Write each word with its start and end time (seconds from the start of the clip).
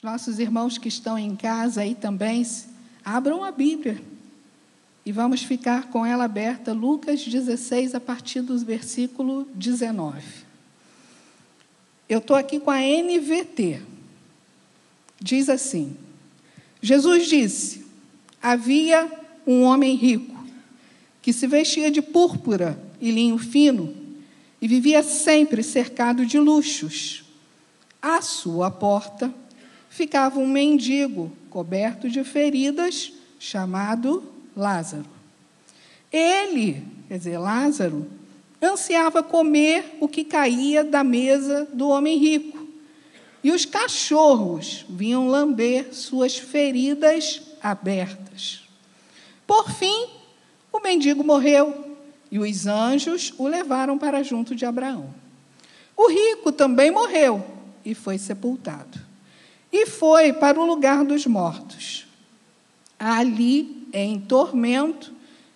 Os 0.00 0.04
nossos 0.04 0.38
irmãos 0.38 0.78
que 0.78 0.88
estão 0.88 1.18
em 1.18 1.36
casa 1.36 1.82
aí 1.82 1.94
também, 1.94 2.42
abram 3.04 3.44
a 3.44 3.52
Bíblia 3.52 4.00
e 5.04 5.12
vamos 5.12 5.42
ficar 5.42 5.90
com 5.90 6.06
ela 6.06 6.24
aberta, 6.24 6.72
Lucas 6.72 7.22
16, 7.22 7.94
a 7.94 8.00
partir 8.00 8.40
do 8.40 8.56
versículo 8.60 9.46
19. 9.52 10.22
Eu 12.08 12.18
estou 12.18 12.34
aqui 12.34 12.58
com 12.58 12.70
a 12.70 12.78
NVT. 12.78 13.82
Diz 15.20 15.50
assim: 15.50 15.94
Jesus 16.80 17.28
disse: 17.28 17.84
Havia 18.42 19.06
um 19.46 19.64
homem 19.64 19.96
rico 19.96 20.46
que 21.20 21.30
se 21.30 21.46
vestia 21.46 21.90
de 21.90 22.00
púrpura 22.00 22.82
e 23.02 23.10
linho 23.10 23.36
fino 23.36 23.94
e 24.62 24.66
vivia 24.66 25.02
sempre 25.02 25.62
cercado 25.62 26.24
de 26.24 26.38
luxos. 26.38 27.22
À 28.00 28.22
sua 28.22 28.70
porta 28.70 29.30
ficava 29.90 30.38
um 30.38 30.46
mendigo 30.46 31.30
coberto 31.50 32.08
de 32.08 32.24
feridas, 32.24 33.12
chamado 33.38 34.22
Lázaro. 34.56 35.04
Ele, 36.12 36.82
quer 37.08 37.18
dizer, 37.18 37.38
Lázaro, 37.38 38.06
ansiava 38.62 39.22
comer 39.22 39.96
o 40.00 40.08
que 40.08 40.24
caía 40.24 40.84
da 40.84 41.02
mesa 41.02 41.68
do 41.72 41.88
homem 41.88 42.18
rico. 42.18 42.66
E 43.42 43.50
os 43.50 43.64
cachorros 43.64 44.86
vinham 44.88 45.28
lamber 45.28 45.94
suas 45.94 46.36
feridas 46.36 47.42
abertas. 47.62 48.62
Por 49.46 49.70
fim, 49.70 50.08
o 50.72 50.78
mendigo 50.80 51.24
morreu 51.24 51.96
e 52.30 52.38
os 52.38 52.66
anjos 52.66 53.34
o 53.38 53.48
levaram 53.48 53.98
para 53.98 54.22
junto 54.22 54.54
de 54.54 54.64
Abraão. 54.64 55.12
O 55.96 56.08
rico 56.08 56.52
também 56.52 56.90
morreu 56.90 57.44
e 57.84 57.94
foi 57.94 58.18
sepultado. 58.18 59.09
E 59.72 59.86
foi 59.86 60.32
para 60.32 60.58
o 60.58 60.66
lugar 60.66 61.04
dos 61.04 61.26
mortos. 61.26 62.06
Ali, 62.98 63.88
em 63.92 64.20
tormento, 64.20 65.12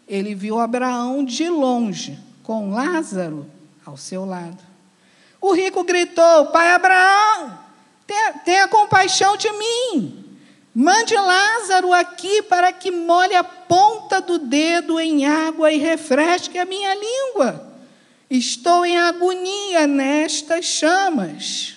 ele 0.08 0.34
viu 0.34 0.58
Abraão 0.58 1.24
de 1.24 1.48
longe, 1.48 2.18
com 2.42 2.70
Lázaro 2.70 3.46
ao 3.84 3.96
seu 3.96 4.24
lado. 4.24 4.62
O 5.40 5.52
rico 5.52 5.84
gritou: 5.84 6.46
Pai 6.46 6.72
Abraão, 6.72 7.58
tenha, 8.44 8.68
compaixão 8.68 9.36
de 9.36 9.50
mim. 9.52 10.24
Mande 10.74 11.14
Lázaro 11.14 11.92
aqui 11.92 12.42
para 12.42 12.72
que 12.72 12.90
molhe 12.90 13.34
a 13.34 13.44
ponta 13.44 14.20
do 14.20 14.38
dedo 14.38 14.98
em 14.98 15.24
água 15.24 15.70
e 15.70 15.78
refresque 15.78 16.58
a 16.58 16.64
minha 16.64 16.94
língua. 16.94 17.72
Estou 18.28 18.84
em 18.84 18.96
agonia 18.96 19.86
nestas 19.86 20.64
chamas. 20.64 21.73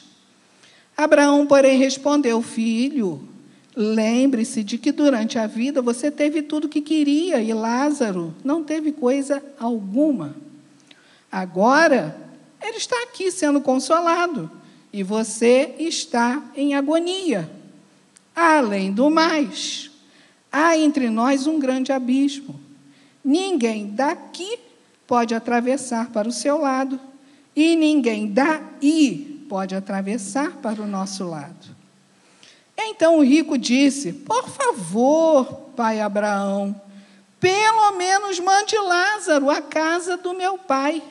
Abraão, 0.97 1.45
porém, 1.45 1.77
respondeu: 1.77 2.41
Filho, 2.41 3.21
lembre-se 3.75 4.63
de 4.63 4.79
que 4.79 4.91
durante 4.91 5.37
a 5.37 5.45
vida 5.45 5.79
você 5.79 6.09
teve 6.09 6.41
tudo 6.41 6.65
o 6.65 6.69
que 6.69 6.81
queria 6.81 7.39
e 7.39 7.53
Lázaro 7.53 8.33
não 8.43 8.63
teve 8.63 8.91
coisa 8.91 9.43
alguma. 9.59 10.35
Agora, 11.31 12.17
ele 12.59 12.77
está 12.77 12.95
aqui 13.03 13.29
sendo 13.29 13.61
consolado 13.61 14.49
e 14.91 15.03
você 15.03 15.75
está 15.77 16.43
em 16.55 16.73
agonia. 16.73 17.47
Além 18.35 18.91
do 18.91 19.09
mais, 19.11 19.91
há 20.51 20.75
entre 20.75 21.11
nós 21.11 21.45
um 21.45 21.59
grande 21.59 21.91
abismo. 21.91 22.59
Ninguém 23.23 23.91
daqui 23.91 24.57
pode 25.05 25.35
atravessar 25.35 26.09
para 26.09 26.27
o 26.27 26.31
seu 26.31 26.57
lado, 26.57 26.99
e 27.55 27.75
ninguém 27.75 28.27
daí 28.27 29.36
pode 29.47 29.75
atravessar 29.75 30.51
para 30.57 30.81
o 30.81 30.87
nosso 30.87 31.27
lado. 31.27 31.75
Então 32.77 33.17
o 33.17 33.23
rico 33.23 33.57
disse: 33.57 34.13
Por 34.13 34.47
favor, 34.49 35.45
pai 35.75 35.99
Abraão, 35.99 36.79
pelo 37.39 37.91
menos 37.97 38.39
mande 38.39 38.77
Lázaro 38.77 39.49
à 39.49 39.61
casa 39.61 40.17
do 40.17 40.33
meu 40.33 40.57
pai, 40.57 41.01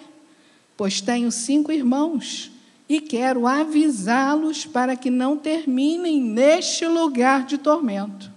pois 0.76 1.00
tenho 1.00 1.30
cinco 1.32 1.72
irmãos 1.72 2.50
e 2.88 3.00
quero 3.00 3.46
avisá-los 3.46 4.64
para 4.64 4.94
que 4.96 5.10
não 5.10 5.36
terminem 5.36 6.20
neste 6.20 6.86
lugar 6.86 7.44
de 7.44 7.58
tormento. 7.58 8.30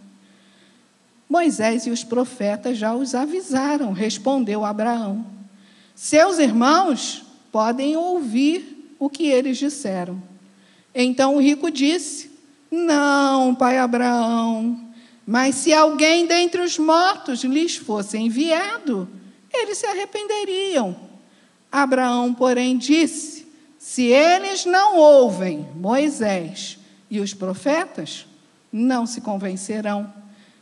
Moisés 1.29 1.85
e 1.85 1.91
os 1.91 2.03
profetas 2.03 2.77
já 2.77 2.95
os 2.95 3.13
avisaram, 3.13 3.91
respondeu 3.91 4.65
Abraão. 4.65 5.23
Seus 5.93 6.39
irmãos 6.39 7.23
podem 7.51 7.95
ouvir 7.95 8.68
o 8.99 9.09
que 9.09 9.25
eles 9.27 9.57
disseram. 9.57 10.21
Então 10.93 11.37
o 11.37 11.41
rico 11.41 11.71
disse: 11.71 12.29
Não, 12.69 13.55
pai 13.55 13.77
Abraão, 13.77 14.79
mas 15.25 15.55
se 15.55 15.73
alguém 15.73 16.27
dentre 16.27 16.61
os 16.61 16.77
mortos 16.77 17.43
lhes 17.43 17.77
fosse 17.77 18.17
enviado, 18.17 19.07
eles 19.53 19.77
se 19.77 19.85
arrependeriam. 19.85 20.95
Abraão, 21.71 22.33
porém, 22.33 22.77
disse: 22.77 23.47
se 23.79 24.03
eles 24.03 24.65
não 24.65 24.97
ouvem 24.97 25.65
Moisés 25.73 26.77
e 27.09 27.19
os 27.19 27.33
profetas, 27.33 28.27
não 28.71 29.05
se 29.05 29.21
convencerão, 29.21 30.13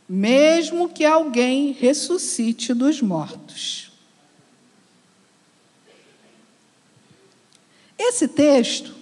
mesmo 0.08 0.88
que 0.88 1.04
alguém 1.04 1.72
ressuscite 1.72 2.72
dos 2.72 3.02
mortos. 3.02 3.87
Esse 8.08 8.26
texto, 8.26 8.94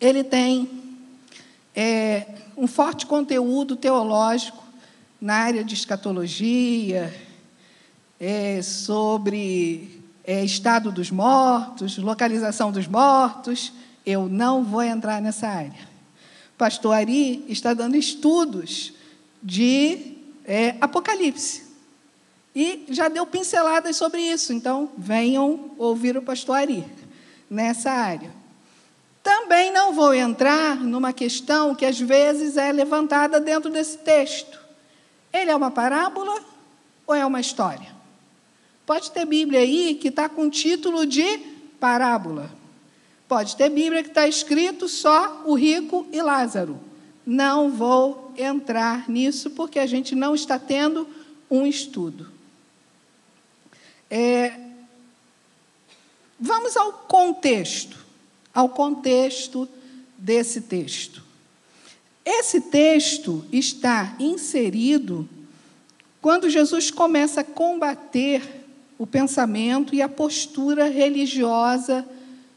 ele 0.00 0.24
tem 0.24 0.68
é, 1.72 2.26
um 2.56 2.66
forte 2.66 3.06
conteúdo 3.06 3.76
teológico 3.76 4.60
na 5.20 5.36
área 5.36 5.62
de 5.62 5.74
escatologia, 5.74 7.14
é, 8.18 8.60
sobre 8.60 10.02
é, 10.24 10.44
estado 10.44 10.90
dos 10.90 11.12
mortos, 11.12 11.96
localização 11.96 12.72
dos 12.72 12.88
mortos. 12.88 13.72
Eu 14.04 14.28
não 14.28 14.64
vou 14.64 14.82
entrar 14.82 15.22
nessa 15.22 15.46
área. 15.46 15.88
Pastor 16.58 16.96
Ari 16.96 17.44
está 17.48 17.72
dando 17.72 17.96
estudos 17.96 18.94
de 19.40 20.16
é, 20.44 20.74
Apocalipse. 20.80 21.62
E 22.52 22.84
já 22.88 23.08
deu 23.08 23.24
pinceladas 23.26 23.94
sobre 23.94 24.22
isso, 24.22 24.52
então 24.52 24.90
venham 24.98 25.70
ouvir 25.78 26.16
o 26.16 26.22
pastor 26.22 26.56
Ari 26.56 27.01
nessa 27.52 27.90
área. 27.90 28.30
Também 29.22 29.70
não 29.70 29.92
vou 29.92 30.14
entrar 30.14 30.76
numa 30.76 31.12
questão 31.12 31.74
que 31.74 31.84
às 31.84 32.00
vezes 32.00 32.56
é 32.56 32.72
levantada 32.72 33.38
dentro 33.38 33.70
desse 33.70 33.98
texto. 33.98 34.58
Ele 35.30 35.50
é 35.50 35.54
uma 35.54 35.70
parábola 35.70 36.42
ou 37.06 37.14
é 37.14 37.24
uma 37.24 37.40
história? 37.40 37.92
Pode 38.86 39.10
ter 39.10 39.26
Bíblia 39.26 39.60
aí 39.60 39.94
que 39.94 40.08
está 40.08 40.30
com 40.30 40.48
título 40.48 41.04
de 41.06 41.38
parábola. 41.78 42.50
Pode 43.28 43.54
ter 43.54 43.68
Bíblia 43.68 44.02
que 44.02 44.08
está 44.08 44.26
escrito 44.26 44.88
só 44.88 45.42
o 45.44 45.54
rico 45.54 46.06
e 46.10 46.22
Lázaro. 46.22 46.80
Não 47.24 47.70
vou 47.70 48.32
entrar 48.36 49.08
nisso 49.10 49.50
porque 49.50 49.78
a 49.78 49.86
gente 49.86 50.14
não 50.14 50.34
está 50.34 50.58
tendo 50.58 51.06
um 51.50 51.66
estudo. 51.66 52.28
É, 54.10 54.61
vamos 56.42 56.76
ao 56.76 56.92
contexto, 56.92 57.96
ao 58.52 58.68
contexto 58.68 59.68
desse 60.18 60.62
texto. 60.62 61.22
Esse 62.24 62.60
texto 62.60 63.44
está 63.52 64.16
inserido 64.18 65.28
quando 66.20 66.50
Jesus 66.50 66.90
começa 66.90 67.42
a 67.42 67.44
combater 67.44 68.42
o 68.98 69.06
pensamento 69.06 69.94
e 69.94 70.02
a 70.02 70.08
postura 70.08 70.88
religiosa 70.88 72.04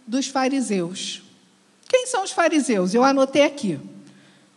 dos 0.06 0.28
fariseus. 0.28 1.22
Quem 1.88 2.07
são 2.07 2.23
os 2.23 2.31
fariseus? 2.31 2.94
Eu 2.94 3.03
anotei 3.03 3.44
aqui. 3.44 3.79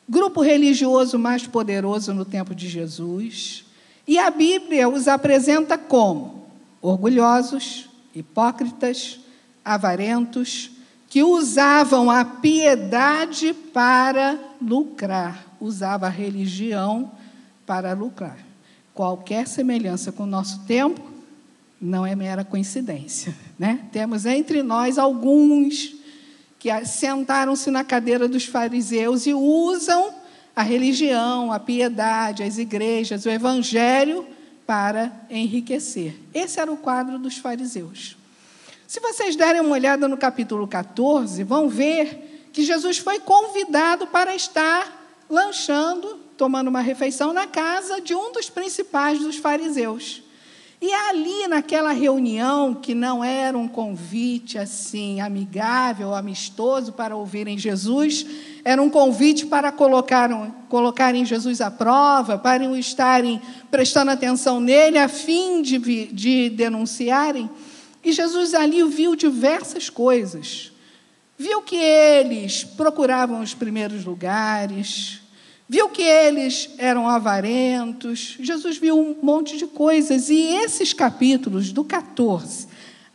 Grupo 0.09 0.41
religioso 0.41 1.19
mais 1.19 1.47
poderoso 1.47 2.15
no 2.15 2.25
tempo 2.25 2.55
de 2.55 2.67
Jesus. 2.67 3.65
E 4.07 4.19
a 4.19 4.31
Bíblia 4.31 4.89
os 4.89 5.07
apresenta 5.07 5.77
como 5.77 6.47
orgulhosos, 6.81 7.88
hipócritas, 8.19 9.21
avarentos, 9.65 10.71
que 11.09 11.23
usavam 11.23 12.11
a 12.11 12.25
piedade 12.25 13.55
para 13.55 14.39
lucrar, 14.61 15.47
usava 15.61 16.07
a 16.07 16.11
religião 16.11 17.11
para 17.67 17.95
lucrar. 17.95 18.39
Qualquer 18.93 19.47
semelhança 19.47 20.13
com 20.13 20.25
o 20.25 20.27
nosso 20.27 20.65
tempo 20.65 21.01
não 21.81 22.05
é 22.05 22.15
mera 22.15 22.45
coincidência. 22.45 23.35
Né? 23.59 23.81
Temos 23.91 24.27
entre 24.27 24.63
nós 24.63 24.99
alguns 24.99 25.97
que 26.59 26.69
sentaram-se 26.85 27.71
na 27.71 27.83
cadeira 27.83 28.29
dos 28.29 28.45
fariseus 28.45 29.27
e 29.27 29.35
usam 29.35 30.15
a 30.55 30.63
religião, 30.63 31.53
a 31.53 31.59
piedade, 31.59 32.43
as 32.43 32.59
igrejas, 32.59 33.25
o 33.25 33.31
evangelho 33.31 34.27
para 34.69 35.11
enriquecer. 35.31 36.15
Esse 36.35 36.61
era 36.61 36.71
o 36.71 36.77
quadro 36.77 37.19
dos 37.19 37.39
fariseus. 37.39 38.19
Se 38.87 39.01
vocês 39.01 39.35
derem 39.35 39.63
uma 39.63 39.71
olhada 39.71 40.07
no 40.07 40.19
capítulo 40.19 40.69
14, 40.69 41.43
vão 41.43 41.71
ver 41.71 42.51
que 42.53 42.63
Jesus 42.63 42.99
foi 42.99 43.19
convidado 43.19 44.07
para 44.09 44.37
estar 44.37 45.25
lanchando, 45.27 46.17
tomando 46.37 46.69
uma 46.69 46.83
refeição 46.83 47.33
na 47.33 47.47
casa 47.47 47.99
de 48.03 48.15
um 48.15 48.31
dos 48.31 48.51
principais 48.51 49.19
dos 49.19 49.39
fariseus. 49.39 50.23
E 50.81 50.93
ali, 50.93 51.49
naquela 51.49 51.91
reunião, 51.91 52.73
que 52.73 52.95
não 52.95 53.25
era 53.25 53.59
um 53.59 53.67
convite 53.67 54.57
assim 54.57 55.21
amigável, 55.21 56.15
amistoso 56.15 56.93
para 56.93 57.17
ouvirem 57.17 57.59
Jesus, 57.59 58.25
era 58.65 58.81
um 58.81 58.89
convite 58.89 59.45
para 59.45 59.73
colocar, 59.73 60.31
colocarem 60.69 61.25
Jesus 61.25 61.61
à 61.61 61.69
prova, 61.69 62.39
para 62.39 62.65
estarem 62.79 63.43
prestando 63.73 64.13
atenção 64.13 64.61
nele, 64.61 64.99
a 64.99 65.09
fim 65.09 65.63
de, 65.63 65.79
de 66.13 66.49
denunciarem. 66.51 67.51
E 68.05 68.13
Jesus 68.13 68.55
ali 68.55 68.81
viu 68.85 69.17
diversas 69.17 69.91
coisas. 69.91 70.71
Viu 71.37 71.61
que 71.63 71.77
eles 71.77 72.63
procuravam 72.63 73.41
os 73.41 73.53
primeiros 73.53 74.05
lugares, 74.05 75.21
viu 75.69 75.89
que 75.89 76.03
eles 76.03 76.71
eram 76.79 77.09
avarentos. 77.09 78.37
Jesus 78.41 78.79
viu 78.79 78.99
um 78.99 79.17
monte 79.23 79.57
de 79.57 79.67
coisas. 79.67 80.31
E 80.31 80.39
esses 80.57 80.93
capítulos, 80.93 81.73
do 81.73 81.85
14 81.85 82.69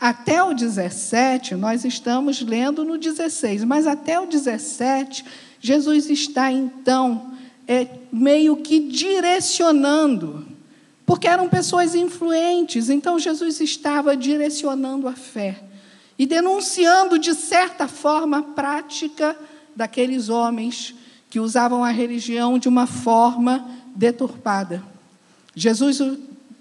até 0.04 0.44
o 0.44 0.54
17, 0.54 1.56
nós 1.56 1.86
estamos 1.86 2.42
lendo 2.42 2.84
no 2.84 2.98
16, 2.98 3.64
mas 3.64 3.88
até 3.88 4.20
o 4.20 4.26
17, 4.26 5.24
Jesus 5.62 6.10
está 6.10 6.52
então 6.52 7.32
é, 7.66 7.88
meio 8.12 8.58
que 8.58 8.82
direcionando, 8.82 10.46
porque 11.06 11.26
eram 11.26 11.48
pessoas 11.48 11.96
influentes, 11.96 12.90
então 12.90 13.18
Jesus 13.18 13.62
estava 13.62 14.18
direcionando 14.18 15.08
a 15.08 15.14
fé 15.14 15.64
e 16.20 16.26
denunciando, 16.26 17.18
de 17.18 17.34
certa 17.34 17.88
forma, 17.88 18.40
a 18.40 18.44
prática 18.44 19.38
daqueles 19.74 20.28
homens 20.28 20.94
que 21.34 21.40
usavam 21.40 21.84
a 21.84 21.90
religião 21.90 22.60
de 22.60 22.70
uma 22.70 22.86
forma 22.86 23.68
deturpada. 23.96 24.84
Jesus, 25.56 26.00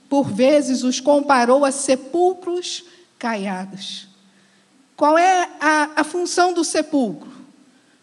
por 0.09 0.31
vezes, 0.31 0.83
os 0.83 0.99
comparou 0.99 1.63
a 1.63 1.71
sepulcros 1.71 2.83
caiados. 3.19 4.09
Qual 4.97 5.19
é 5.19 5.51
a, 5.61 5.91
a 5.97 6.05
função 6.05 6.55
do 6.55 6.65
sepulcro? 6.65 7.31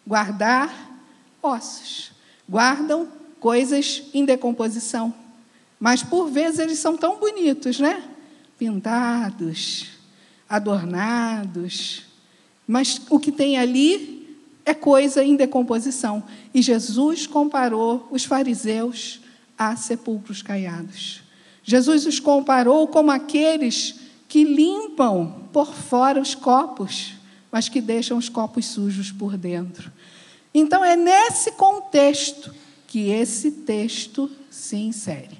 Guardar 0.05 0.71
ossos. 1.41 2.11
Guardam 2.47 3.07
coisas 3.39 4.03
em 4.13 4.23
decomposição. 4.23 5.11
Mas, 5.79 6.03
por 6.03 6.29
vezes, 6.29 6.59
eles 6.59 6.77
são 6.77 6.95
tão 6.95 7.17
bonitos, 7.17 7.79
né? 7.79 8.03
Pintados, 8.59 9.87
adornados. 10.47 12.03
Mas 12.67 13.01
o 13.09 13.19
que 13.19 13.31
tem 13.31 13.57
ali 13.57 14.18
é 14.69 14.73
coisa 14.73 15.23
em 15.23 15.35
decomposição. 15.35 16.23
E 16.53 16.61
Jesus 16.61 17.25
comparou 17.25 18.07
os 18.11 18.25
fariseus 18.25 19.19
a 19.57 19.75
sepulcros 19.75 20.41
caiados. 20.41 21.21
Jesus 21.63 22.05
os 22.05 22.19
comparou 22.19 22.87
como 22.87 23.11
aqueles 23.11 23.95
que 24.27 24.43
limpam 24.43 25.47
por 25.51 25.73
fora 25.73 26.21
os 26.21 26.35
copos, 26.35 27.13
mas 27.51 27.67
que 27.67 27.81
deixam 27.81 28.17
os 28.17 28.29
copos 28.29 28.65
sujos 28.65 29.11
por 29.11 29.35
dentro. 29.35 29.91
Então 30.53 30.83
é 30.83 30.95
nesse 30.95 31.51
contexto 31.51 32.53
que 32.87 33.09
esse 33.09 33.51
texto 33.51 34.29
se 34.49 34.75
insere. 34.75 35.39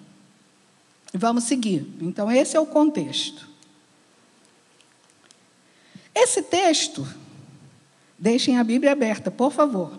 Vamos 1.13 1.45
seguir. 1.45 1.87
Então, 1.99 2.31
esse 2.31 2.55
é 2.55 2.59
o 2.59 2.65
contexto. 2.65 3.49
Esse 6.13 6.43
texto 6.43 7.07
Deixem 8.19 8.57
a 8.57 8.63
Bíblia 8.65 8.91
aberta, 8.91 9.31
por 9.31 9.51
favor. 9.51 9.97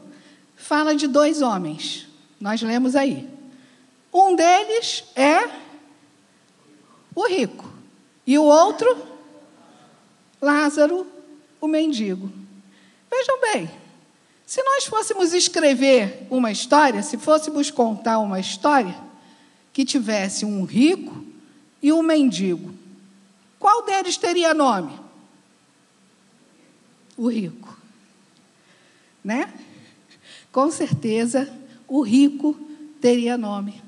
Fala 0.55 0.94
de 0.94 1.06
dois 1.06 1.40
homens. 1.40 2.06
Nós 2.38 2.61
lemos 2.61 2.94
aí. 2.94 3.26
Um 4.12 4.37
deles 4.37 5.05
é 5.17 5.49
o 7.14 7.26
rico. 7.26 7.72
E 8.26 8.37
o 8.37 8.43
outro, 8.43 9.06
Lázaro, 10.40 11.06
o 11.58 11.67
mendigo. 11.67 12.31
Vejam 13.11 13.40
bem, 13.40 13.70
se 14.44 14.62
nós 14.62 14.84
fôssemos 14.84 15.32
escrever 15.32 16.26
uma 16.28 16.52
história, 16.52 17.02
se 17.02 17.17
fôssemos 17.17 17.70
contar 17.70 18.19
uma 18.19 18.38
história 18.38 18.94
que 19.72 19.84
tivesse 19.84 20.44
um 20.44 20.64
rico 20.64 21.25
e 21.81 21.90
um 21.90 22.02
mendigo, 22.02 22.75
qual 23.58 23.82
deles 23.82 24.19
teria 24.19 24.52
nome? 24.52 24.93
O 27.17 27.28
rico 27.28 27.80
né? 29.25 29.49
Com 30.52 30.70
certeza 30.70 31.49
o 31.87 32.02
rico 32.02 32.56
teria 33.00 33.37
nome. 33.37 33.82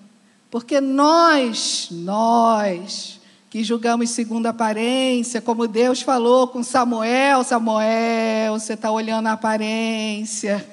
Porque 0.51 0.81
nós, 0.81 1.89
nós, 1.91 3.21
que 3.49 3.65
julgamos 3.65 4.11
segundo 4.11 4.47
a 4.47 4.51
aparência, 4.51 5.41
como 5.41 5.67
Deus 5.67 6.03
falou 6.03 6.49
com 6.49 6.63
Samuel: 6.63 7.43
Samuel, 7.45 8.59
você 8.59 8.75
está 8.75 8.91
olhando 8.91 9.29
a 9.29 9.33
aparência, 9.33 10.65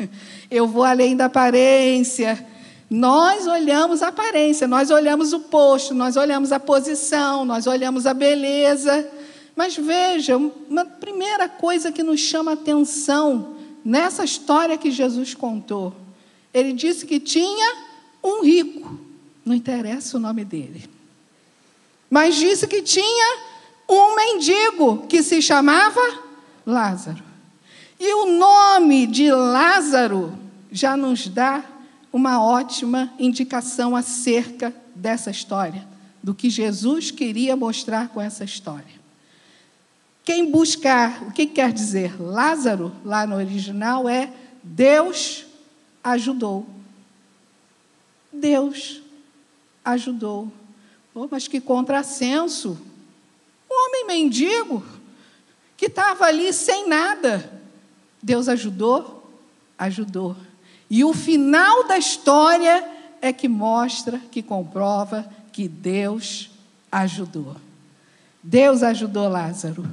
eu 0.52 0.68
vou 0.68 0.84
além 0.84 1.16
da 1.16 1.26
aparência. 1.26 2.46
Nós 2.90 3.46
olhamos 3.46 4.02
a 4.02 4.08
aparência, 4.08 4.68
nós 4.68 4.90
olhamos 4.90 5.32
o 5.32 5.42
posto, 5.42 5.94
nós 5.94 6.18
olhamos 6.18 6.52
a 6.52 6.60
posição, 6.60 7.46
nós 7.46 7.68
olhamos 7.68 8.08
a 8.08 8.14
beleza. 8.14 9.08
Mas 9.56 9.76
veja, 9.76 10.38
uma 10.38 10.86
primeira 10.86 11.48
coisa 11.48 11.92
que 11.92 12.02
nos 12.02 12.20
chama 12.20 12.54
atenção 12.54 13.59
nessa 13.84 14.24
história 14.24 14.78
que 14.78 14.92
Jesus 14.92 15.34
contou, 15.34 15.96
ele 16.54 16.74
disse 16.74 17.06
que 17.06 17.20
tinha 17.20 17.76
um 18.24 18.44
rico, 18.44 19.00
não 19.46 19.56
interessa 19.56 20.18
o 20.18 20.20
nome 20.20 20.44
dele, 20.44 20.90
mas 22.10 22.36
disse 22.36 22.68
que 22.68 22.82
tinha 22.82 23.38
um 23.88 24.16
mendigo 24.16 25.08
que 25.08 25.24
se 25.24 25.42
chamava 25.42 26.02
Lázaro. 26.66 27.24
E 28.00 28.14
o 28.14 28.38
nome 28.38 29.08
de 29.08 29.32
Lázaro 29.32 30.38
já 30.72 30.96
nos 30.96 31.28
dá 31.28 31.64
uma 32.12 32.42
ótima 32.42 33.14
indicação 33.20 33.96
acerca 33.96 34.74
dessa 34.96 35.30
história, 35.30 35.88
do 36.22 36.34
que 36.34 36.50
Jesus 36.50 37.12
queria 37.12 37.56
mostrar 37.56 38.10
com 38.10 38.22
essa 38.22 38.44
história. 38.44 38.99
Quem 40.30 40.52
buscar, 40.52 41.24
o 41.24 41.32
que 41.32 41.48
quer 41.48 41.74
dizer 41.74 42.22
Lázaro, 42.22 42.92
lá 43.04 43.26
no 43.26 43.36
original, 43.36 44.08
é 44.08 44.32
Deus 44.62 45.44
ajudou. 46.04 46.68
Deus 48.32 49.02
ajudou. 49.84 50.52
Oh, 51.16 51.28
mas 51.32 51.48
que 51.48 51.60
contrassenso! 51.60 52.80
Um 53.68 53.74
homem 53.74 54.06
mendigo 54.06 54.86
que 55.76 55.88
estava 55.88 56.26
ali 56.26 56.54
sem 56.54 56.88
nada. 56.88 57.52
Deus 58.22 58.48
ajudou? 58.48 59.34
Ajudou. 59.80 60.36
E 60.92 61.04
o 61.04 61.12
final 61.12 61.88
da 61.88 61.98
história 61.98 62.88
é 63.20 63.34
que 63.34 63.48
mostra, 63.48 64.22
que 64.30 64.44
comprova 64.44 65.28
que 65.52 65.68
Deus 65.68 66.52
ajudou. 66.92 67.56
Deus 68.44 68.84
ajudou 68.84 69.28
Lázaro. 69.28 69.92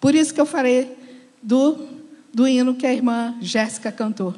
Por 0.00 0.14
isso 0.14 0.32
que 0.34 0.40
eu 0.40 0.46
falei 0.46 0.96
do, 1.42 1.78
do 2.32 2.46
hino 2.46 2.74
que 2.74 2.86
a 2.86 2.92
irmã 2.92 3.36
Jéssica 3.40 3.90
cantou. 3.90 4.34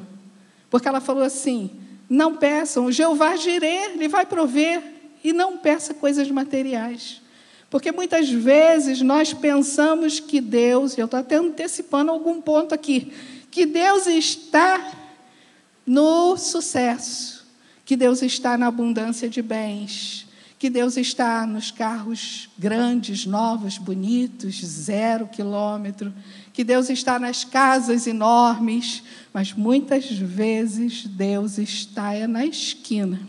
Porque 0.69 0.87
ela 0.87 1.01
falou 1.01 1.23
assim: 1.23 1.71
não 2.09 2.35
peçam, 2.35 2.91
Jeová 2.91 3.35
Jirê 3.35 3.95
lhe 3.95 4.07
vai 4.07 4.25
prover, 4.25 4.81
e 5.23 5.33
não 5.33 5.57
peça 5.57 5.93
coisas 5.93 6.29
materiais. 6.29 7.21
Porque 7.69 7.91
muitas 7.91 8.29
vezes 8.29 9.01
nós 9.01 9.33
pensamos 9.33 10.19
que 10.19 10.41
Deus, 10.41 10.97
eu 10.97 11.05
estou 11.05 11.19
até 11.19 11.35
antecipando 11.35 12.11
algum 12.11 12.41
ponto 12.41 12.73
aqui, 12.73 13.13
que 13.51 13.65
Deus 13.65 14.07
está 14.07 14.91
no 15.85 16.35
sucesso, 16.37 17.45
que 17.85 17.95
Deus 17.95 18.21
está 18.21 18.57
na 18.57 18.67
abundância 18.67 19.29
de 19.29 19.41
bens, 19.41 20.25
que 20.59 20.69
Deus 20.69 20.97
está 20.97 21.47
nos 21.47 21.71
carros 21.71 22.49
grandes, 22.59 23.25
novos, 23.25 23.77
bonitos, 23.77 24.59
zero 24.61 25.25
quilômetro, 25.25 26.13
que 26.51 26.65
Deus 26.65 26.89
está 26.89 27.17
nas 27.17 27.45
casas 27.45 28.05
enormes, 28.05 29.01
mas 29.33 29.53
muitas 29.53 30.09
vezes 30.11 31.07
Deus 31.07 31.57
está 31.57 32.27
na 32.27 32.45
esquina. 32.45 33.21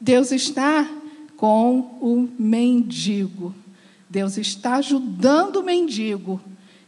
Deus 0.00 0.30
está 0.30 0.88
com 1.36 1.98
o 2.00 2.28
mendigo. 2.38 3.52
Deus 4.08 4.38
está 4.38 4.76
ajudando 4.76 5.56
o 5.56 5.64
mendigo. 5.64 6.40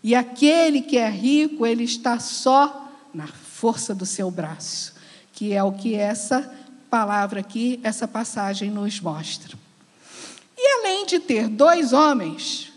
E 0.05 0.15
aquele 0.15 0.83
que 0.83 0.97
é 0.97 1.11
rico, 1.11 1.67
ele 1.67 1.83
está 1.83 2.21
só 2.21 2.89
na 3.13 3.27
força 3.27 3.93
do 3.93 4.07
seu 4.07 4.31
braço, 4.31 4.95
que 5.33 5.53
é 5.53 5.65
o 5.65 5.73
que 5.73 5.97
essa 5.97 6.58
palavra 6.91 7.41
aqui, 7.41 7.81
essa 7.83 8.09
passagem 8.09 8.71
nos 8.71 9.01
mostra. 9.01 9.57
E 10.57 10.79
além 10.81 11.07
de 11.07 11.19
ter 11.19 11.49
dois 11.49 11.93
homens, 11.93 12.73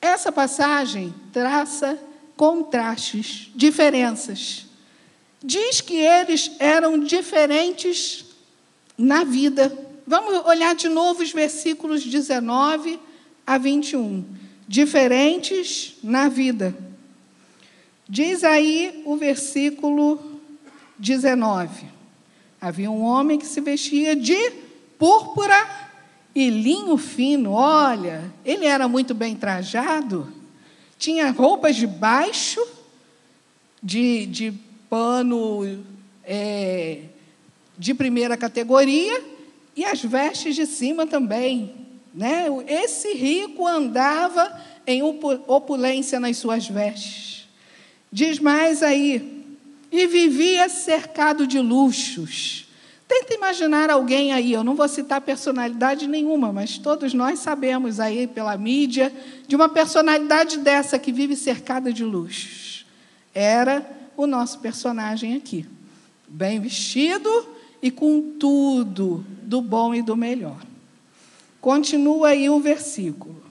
essa 0.00 0.30
passagem 0.30 1.14
traça 1.32 1.98
contrastes, 2.36 3.50
diferenças 3.54 4.70
diz 5.42 5.80
que 5.80 5.96
eles 5.96 6.50
eram 6.58 6.98
diferentes 6.98 8.24
na 8.96 9.24
vida. 9.24 9.76
Vamos 10.06 10.44
olhar 10.46 10.74
de 10.74 10.88
novo 10.88 11.22
os 11.22 11.32
versículos 11.32 12.04
19 12.04 12.98
a 13.46 13.56
21. 13.56 14.24
Diferentes 14.68 15.96
na 16.02 16.28
vida. 16.28 16.76
Diz 18.08 18.44
aí 18.44 19.02
o 19.04 19.16
versículo 19.16 20.40
19: 20.98 21.86
Havia 22.60 22.90
um 22.90 23.02
homem 23.02 23.38
que 23.38 23.46
se 23.46 23.60
vestia 23.60 24.14
de 24.14 24.50
púrpura 24.98 25.56
e 26.34 26.50
linho 26.50 26.96
fino. 26.96 27.52
Olha, 27.52 28.30
ele 28.44 28.66
era 28.66 28.86
muito 28.86 29.14
bem 29.14 29.34
trajado, 29.34 30.30
tinha 30.98 31.30
roupas 31.30 31.76
de 31.76 31.86
baixo, 31.86 32.60
de, 33.82 34.26
de 34.26 34.52
pano 34.90 35.82
é, 36.22 37.04
de 37.78 37.94
primeira 37.94 38.36
categoria, 38.36 39.24
e 39.74 39.84
as 39.84 40.02
vestes 40.02 40.54
de 40.54 40.66
cima 40.66 41.06
também. 41.06 41.74
Né? 42.14 42.46
Esse 42.66 43.14
rico 43.14 43.66
andava 43.66 44.60
em 44.86 45.00
opulência 45.02 46.20
nas 46.20 46.36
suas 46.36 46.68
vestes. 46.68 47.48
Diz 48.12 48.38
mais 48.38 48.82
aí, 48.82 49.39
e 49.90 50.06
vivia 50.06 50.68
cercado 50.68 51.46
de 51.46 51.58
luxos. 51.58 52.66
Tenta 53.08 53.34
imaginar 53.34 53.90
alguém 53.90 54.32
aí, 54.32 54.52
eu 54.52 54.62
não 54.62 54.76
vou 54.76 54.86
citar 54.86 55.20
personalidade 55.20 56.06
nenhuma, 56.06 56.52
mas 56.52 56.78
todos 56.78 57.12
nós 57.12 57.40
sabemos 57.40 57.98
aí 57.98 58.28
pela 58.28 58.56
mídia 58.56 59.12
de 59.48 59.56
uma 59.56 59.68
personalidade 59.68 60.58
dessa 60.58 60.96
que 60.96 61.10
vive 61.10 61.34
cercada 61.34 61.92
de 61.92 62.04
luxos. 62.04 62.86
Era 63.34 63.84
o 64.16 64.28
nosso 64.28 64.60
personagem 64.60 65.34
aqui. 65.34 65.66
Bem 66.28 66.60
vestido 66.60 67.48
e 67.82 67.90
com 67.90 68.36
tudo 68.38 69.24
do 69.42 69.60
bom 69.60 69.92
e 69.92 70.02
do 70.02 70.16
melhor. 70.16 70.60
Continua 71.60 72.28
aí 72.28 72.48
o 72.48 72.60
versículo. 72.60 73.42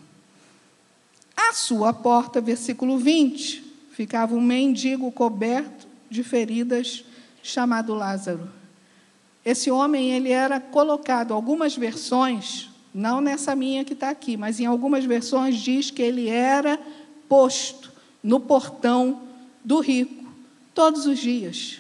À 1.36 1.54
sua 1.54 1.92
porta, 1.92 2.40
versículo 2.40 2.98
20, 2.98 3.64
ficava 3.92 4.36
um 4.36 4.42
mendigo 4.42 5.12
coberto 5.12 5.79
de 6.10 6.24
feridas 6.24 7.04
chamado 7.44 7.94
Lázaro. 7.94 8.50
Esse 9.44 9.72
homem 9.72 10.12
ele 10.12 10.32
era 10.32 10.60
colocado, 10.60 11.34
algumas 11.34 11.76
versões, 11.76 12.70
não 12.94 13.22
nessa 13.22 13.56
minha 13.56 13.86
que 13.86 13.94
está 13.94 14.10
aqui, 14.10 14.36
mas 14.36 14.60
em 14.60 14.66
algumas 14.66 15.06
versões 15.06 15.58
diz 15.58 15.92
que 15.92 16.02
ele 16.02 16.28
era 16.28 16.80
posto 17.28 17.92
no 18.22 18.40
portão 18.40 19.22
do 19.64 19.80
rico, 19.80 20.26
todos 20.74 21.06
os 21.06 21.20
dias. 21.20 21.80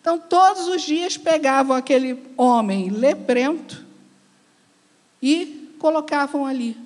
Então, 0.00 0.18
todos 0.18 0.68
os 0.68 0.82
dias 0.82 1.16
pegavam 1.16 1.76
aquele 1.76 2.22
homem 2.36 2.90
leprento 2.90 3.84
e 5.20 5.74
colocavam 5.78 6.46
ali, 6.46 6.76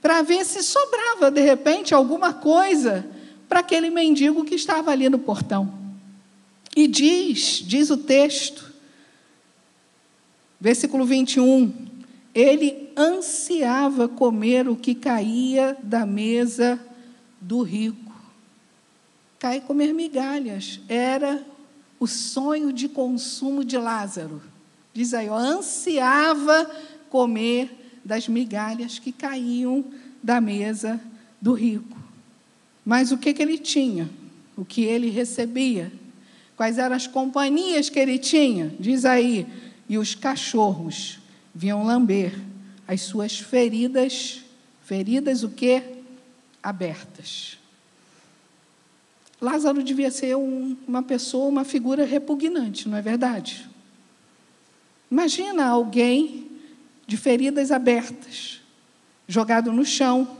para 0.00 0.22
ver 0.22 0.44
se 0.44 0.62
sobrava, 0.62 1.30
de 1.30 1.40
repente, 1.40 1.94
alguma 1.94 2.32
coisa 2.32 3.06
para 3.48 3.60
aquele 3.60 3.90
mendigo 3.90 4.44
que 4.44 4.54
estava 4.54 4.90
ali 4.92 5.08
no 5.08 5.18
portão. 5.18 5.72
E 6.76 6.86
diz, 6.86 7.62
diz 7.66 7.90
o 7.90 7.96
texto, 7.96 8.70
Versículo 10.60 11.06
21. 11.06 11.72
Ele 12.34 12.90
ansiava 12.96 14.06
comer 14.06 14.68
o 14.68 14.76
que 14.76 14.94
caía 14.94 15.76
da 15.82 16.04
mesa 16.04 16.78
do 17.40 17.62
rico. 17.62 18.12
Cair 19.38 19.62
comer 19.62 19.94
migalhas 19.94 20.80
era 20.86 21.42
o 21.98 22.06
sonho 22.06 22.72
de 22.72 22.88
consumo 22.88 23.64
de 23.64 23.78
Lázaro. 23.78 24.42
Diz 24.92 25.14
aí, 25.14 25.30
ó, 25.30 25.36
ansiava 25.36 26.70
comer 27.08 27.98
das 28.04 28.28
migalhas 28.28 28.98
que 28.98 29.12
caíam 29.12 29.84
da 30.22 30.40
mesa 30.40 31.00
do 31.40 31.54
rico. 31.54 31.96
Mas 32.84 33.10
o 33.12 33.18
que, 33.18 33.32
que 33.32 33.42
ele 33.42 33.56
tinha? 33.56 34.10
O 34.56 34.64
que 34.64 34.82
ele 34.82 35.08
recebia? 35.08 35.90
Quais 36.60 36.76
eram 36.76 36.94
as 36.94 37.06
companhias 37.06 37.88
que 37.88 37.98
ele 37.98 38.18
tinha? 38.18 38.70
Diz 38.78 39.06
aí, 39.06 39.46
e 39.88 39.96
os 39.96 40.14
cachorros 40.14 41.18
vinham 41.54 41.82
lamber 41.82 42.38
as 42.86 43.00
suas 43.00 43.38
feridas, 43.38 44.42
feridas 44.82 45.42
o 45.42 45.48
quê? 45.48 45.82
Abertas. 46.62 47.56
Lázaro 49.40 49.82
devia 49.82 50.10
ser 50.10 50.36
um, 50.36 50.76
uma 50.86 51.02
pessoa, 51.02 51.48
uma 51.48 51.64
figura 51.64 52.04
repugnante, 52.04 52.90
não 52.90 52.98
é 52.98 53.00
verdade? 53.00 53.66
Imagina 55.10 55.64
alguém 55.64 56.46
de 57.06 57.16
feridas 57.16 57.72
abertas, 57.72 58.60
jogado 59.26 59.72
no 59.72 59.86
chão, 59.86 60.36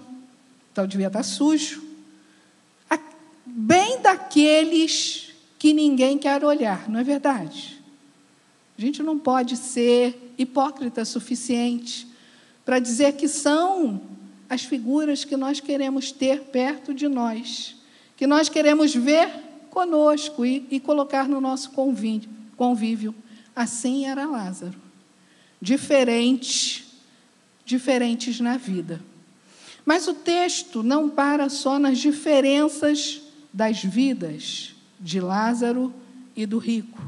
então 0.71 0.87
devia 0.87 1.07
estar 1.07 1.23
sujo, 1.23 1.83
bem 3.47 4.03
daqueles 4.03 5.30
que 5.61 5.75
ninguém 5.75 6.17
quer 6.17 6.43
olhar, 6.43 6.89
não 6.89 7.01
é 7.01 7.05
verdade? 7.05 7.79
A 8.79 8.81
gente 8.81 9.03
não 9.03 9.19
pode 9.19 9.59
ser 9.59 10.33
hipócrita 10.39 11.05
suficiente 11.05 12.09
para 12.65 12.79
dizer 12.79 13.13
que 13.13 13.29
são 13.29 14.01
as 14.49 14.65
figuras 14.65 15.23
que 15.23 15.37
nós 15.37 15.61
queremos 15.61 16.11
ter 16.13 16.45
perto 16.45 16.95
de 16.95 17.09
nós, 17.09 17.77
que 18.17 18.27
nós 18.27 18.49
queremos 18.49 18.95
ver 18.95 19.29
conosco 19.69 20.47
e, 20.47 20.67
e 20.71 20.81
colocar 20.81 21.29
no 21.29 21.43
nosso 21.43 21.73
convívio, 21.73 22.31
convívio. 22.57 23.15
Assim 23.55 24.07
era 24.07 24.25
Lázaro. 24.25 24.81
Diferente, 25.61 26.87
diferentes 27.67 28.41
na 28.41 28.57
vida. 28.57 28.99
Mas 29.85 30.09
o 30.09 30.15
texto 30.15 30.83
não 30.83 31.11
para 31.11 31.51
só 31.51 31.79
nas 31.79 31.99
diferenças 31.99 33.21
das 33.53 33.85
vidas 33.85 34.80
de 35.01 35.21
Lázaro 35.21 35.93
e 36.37 36.45
do 36.45 36.59
rico. 36.59 37.01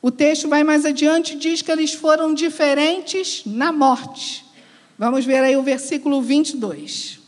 O 0.00 0.10
texto 0.10 0.48
vai 0.48 0.62
mais 0.62 0.84
adiante 0.84 1.36
diz 1.36 1.60
que 1.60 1.72
eles 1.72 1.92
foram 1.92 2.32
diferentes 2.32 3.42
na 3.44 3.72
morte. 3.72 4.44
Vamos 4.96 5.24
ver 5.24 5.42
aí 5.42 5.56
o 5.56 5.62
versículo 5.62 6.22
22. 6.22 7.18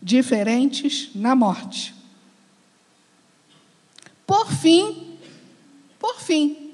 Diferentes 0.00 1.10
na 1.14 1.34
morte. 1.34 1.94
Por 4.26 4.50
fim, 4.52 5.16
por 5.98 6.20
fim, 6.20 6.72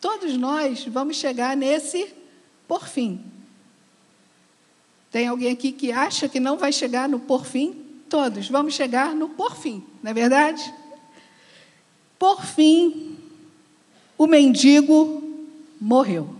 todos 0.00 0.36
nós 0.36 0.84
vamos 0.84 1.16
chegar 1.16 1.56
nesse 1.56 2.12
por 2.66 2.86
fim. 2.86 3.24
Tem 5.10 5.26
alguém 5.26 5.52
aqui 5.52 5.72
que 5.72 5.90
acha 5.90 6.28
que 6.28 6.40
não 6.40 6.58
vai 6.58 6.72
chegar 6.72 7.08
no 7.08 7.18
por 7.18 7.46
fim? 7.46 7.84
Todos 8.08 8.48
vamos 8.48 8.74
chegar 8.74 9.14
no 9.14 9.30
por 9.30 9.56
fim, 9.56 9.84
não 10.02 10.10
é 10.10 10.14
verdade? 10.14 10.74
Por 12.18 12.44
fim, 12.44 13.16
o 14.16 14.26
mendigo 14.26 15.22
morreu. 15.80 16.34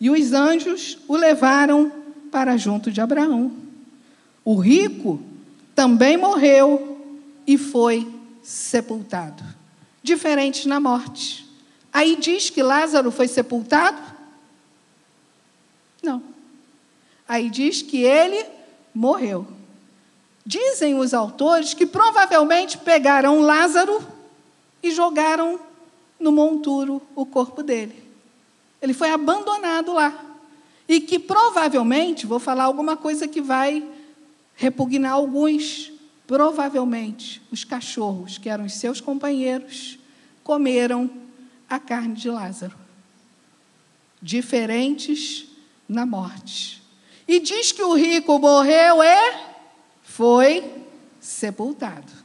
E 0.00 0.10
os 0.10 0.32
anjos 0.32 0.98
o 1.08 1.16
levaram 1.16 1.90
para 2.30 2.56
junto 2.56 2.90
de 2.90 3.00
Abraão. 3.00 3.52
O 4.44 4.56
rico 4.56 5.22
também 5.74 6.16
morreu 6.16 7.00
e 7.46 7.56
foi 7.56 8.06
sepultado. 8.42 9.42
Diferente 10.02 10.68
na 10.68 10.78
morte. 10.78 11.48
Aí 11.90 12.16
diz 12.16 12.50
que 12.50 12.62
Lázaro 12.62 13.10
foi 13.10 13.28
sepultado? 13.28 14.02
Não. 16.02 16.22
Aí 17.26 17.48
diz 17.48 17.80
que 17.80 18.02
ele 18.02 18.44
morreu. 18.94 19.46
Dizem 20.46 20.98
os 20.98 21.14
autores 21.14 21.72
que 21.72 21.86
provavelmente 21.86 22.76
pegaram 22.76 23.40
Lázaro 23.40 24.06
e 24.82 24.90
jogaram 24.90 25.58
no 26.20 26.30
monturo 26.30 27.00
o 27.14 27.24
corpo 27.24 27.62
dele. 27.62 28.04
Ele 28.80 28.92
foi 28.92 29.10
abandonado 29.10 29.94
lá. 29.94 30.22
E 30.86 31.00
que 31.00 31.18
provavelmente, 31.18 32.26
vou 32.26 32.38
falar 32.38 32.64
alguma 32.64 32.94
coisa 32.94 33.26
que 33.26 33.40
vai 33.40 33.82
repugnar 34.54 35.12
alguns, 35.12 35.90
provavelmente 36.26 37.40
os 37.50 37.64
cachorros, 37.64 38.36
que 38.36 38.50
eram 38.50 38.66
os 38.66 38.74
seus 38.74 39.00
companheiros, 39.00 39.98
comeram 40.42 41.10
a 41.70 41.78
carne 41.78 42.14
de 42.14 42.28
Lázaro. 42.28 42.76
Diferentes 44.20 45.46
na 45.88 46.04
morte. 46.04 46.82
E 47.26 47.40
diz 47.40 47.72
que 47.72 47.82
o 47.82 47.94
rico 47.94 48.38
morreu 48.38 49.02
e 49.02 49.53
foi 50.16 50.64
sepultado 51.20 52.24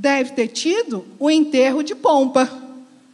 deve 0.00 0.30
ter 0.32 0.48
tido 0.48 1.06
o 1.18 1.30
enterro 1.30 1.82
de 1.82 1.94
pompa. 1.94 2.50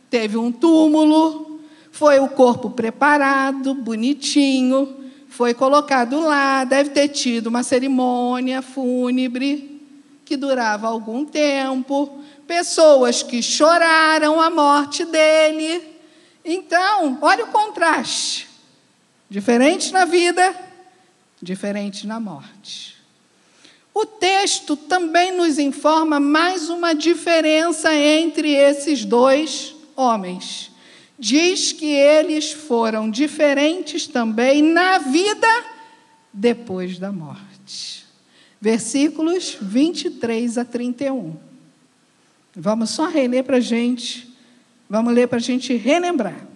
Teve 0.08 0.36
um 0.36 0.52
túmulo, 0.52 1.60
foi 1.90 2.20
o 2.20 2.28
corpo 2.28 2.70
preparado, 2.70 3.74
bonitinho, 3.74 4.96
foi 5.28 5.52
colocado 5.52 6.20
lá, 6.20 6.62
deve 6.62 6.90
ter 6.90 7.08
tido 7.08 7.48
uma 7.48 7.64
cerimônia 7.64 8.62
fúnebre 8.62 9.82
que 10.24 10.36
durava 10.36 10.86
algum 10.86 11.24
tempo, 11.24 12.20
pessoas 12.46 13.22
que 13.22 13.42
choraram 13.42 14.40
a 14.40 14.48
morte 14.48 15.04
dele. 15.04 15.82
Então, 16.44 17.18
olha 17.20 17.44
o 17.44 17.48
contraste. 17.48 18.48
Diferente 19.28 19.92
na 19.92 20.04
vida, 20.04 20.54
diferente 21.42 22.06
na 22.06 22.20
morte. 22.20 22.95
O 23.98 24.04
texto 24.04 24.76
também 24.76 25.34
nos 25.34 25.58
informa 25.58 26.20
mais 26.20 26.68
uma 26.68 26.94
diferença 26.94 27.94
entre 27.94 28.52
esses 28.52 29.06
dois 29.06 29.74
homens. 29.96 30.70
Diz 31.18 31.72
que 31.72 31.86
eles 31.86 32.52
foram 32.52 33.10
diferentes 33.10 34.06
também 34.06 34.60
na 34.60 34.98
vida 34.98 35.48
depois 36.30 36.98
da 36.98 37.10
morte. 37.10 38.04
Versículos 38.60 39.56
23 39.58 40.58
a 40.58 40.64
31. 40.66 41.34
Vamos 42.54 42.90
só 42.90 43.06
reler 43.06 43.44
para 43.44 43.56
a 43.56 43.60
gente. 43.60 44.30
Vamos 44.90 45.14
ler 45.14 45.26
para 45.26 45.38
a 45.38 45.40
gente 45.40 45.74
relembrar. 45.74 46.46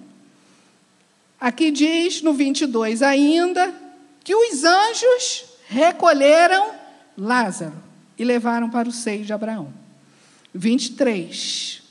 Aqui 1.41 1.71
diz 1.71 2.21
no 2.21 2.35
22 2.35 3.01
ainda 3.01 3.75
que 4.23 4.35
os 4.35 4.63
anjos 4.63 5.45
recolheram 5.71 6.80
Lázaro 7.17 7.75
e 8.19 8.25
levaram 8.25 8.69
para 8.69 8.89
o 8.89 8.93
seio 8.93 9.25
de 9.25 9.33
Abraão. 9.33 9.73
23. 10.55 11.83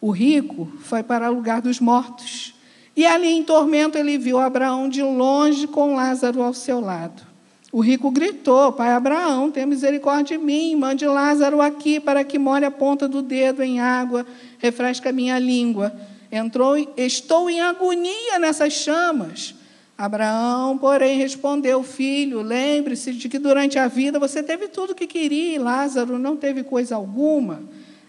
O 0.00 0.10
rico 0.10 0.70
foi 0.80 1.02
para 1.02 1.30
o 1.30 1.34
lugar 1.34 1.60
dos 1.60 1.80
mortos. 1.80 2.54
E 2.96 3.06
ali 3.06 3.28
em 3.28 3.42
tormento 3.42 3.98
ele 3.98 4.18
viu 4.18 4.38
Abraão 4.38 4.88
de 4.88 5.02
longe 5.02 5.66
com 5.66 5.94
Lázaro 5.94 6.42
ao 6.42 6.54
seu 6.54 6.80
lado. 6.80 7.22
O 7.72 7.80
rico 7.80 8.10
gritou: 8.10 8.70
Pai 8.72 8.92
Abraão, 8.92 9.50
tenha 9.50 9.66
misericórdia 9.66 10.38
de 10.38 10.44
mim, 10.44 10.76
mande 10.76 11.04
Lázaro 11.06 11.60
aqui 11.60 11.98
para 11.98 12.22
que 12.22 12.38
molhe 12.38 12.64
a 12.64 12.70
ponta 12.70 13.08
do 13.08 13.20
dedo 13.20 13.62
em 13.62 13.80
água, 13.80 14.24
refresque 14.58 15.08
a 15.08 15.12
minha 15.12 15.38
língua. 15.40 15.92
Entrou, 16.30 16.76
estou 16.96 17.50
em 17.50 17.60
agonia 17.60 18.38
nessas 18.38 18.74
chamas. 18.74 19.54
Abraão, 19.96 20.76
porém, 20.76 21.18
respondeu: 21.18 21.82
Filho, 21.82 22.42
lembre-se 22.42 23.12
de 23.12 23.28
que 23.28 23.38
durante 23.38 23.78
a 23.78 23.86
vida 23.86 24.18
você 24.18 24.42
teve 24.42 24.68
tudo 24.68 24.90
o 24.90 24.94
que 24.94 25.06
queria 25.06 25.54
e 25.54 25.58
Lázaro 25.58 26.18
não 26.18 26.36
teve 26.36 26.64
coisa 26.64 26.96
alguma. 26.96 27.62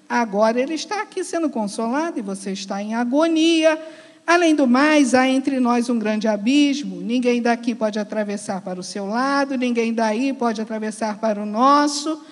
Agora 0.10 0.60
ele 0.60 0.74
está 0.74 1.02
aqui 1.02 1.24
sendo 1.24 1.50
consolado 1.50 2.20
e 2.20 2.22
você 2.22 2.52
está 2.52 2.82
em 2.82 2.96
agonia. 2.96 3.80
Além 4.26 4.56
do 4.56 4.66
mais, 4.66 5.14
há 5.14 5.28
entre 5.28 5.60
nós 5.60 5.88
um 5.88 6.00
grande 6.00 6.28
abismo. 6.28 7.00
Ninguém 7.02 7.42
daqui 7.42 7.76
pode 7.76 8.00
atravessar 8.00 8.62
para 8.62 8.80
o 8.80 8.84
seu 8.84 9.06
lado, 9.06 9.56
ninguém 9.56 9.94
daí 9.94 10.34
pode 10.34 10.60
atravessar 10.60 11.20
para 11.20 11.42
o 11.42 11.46
nosso. 11.46 12.24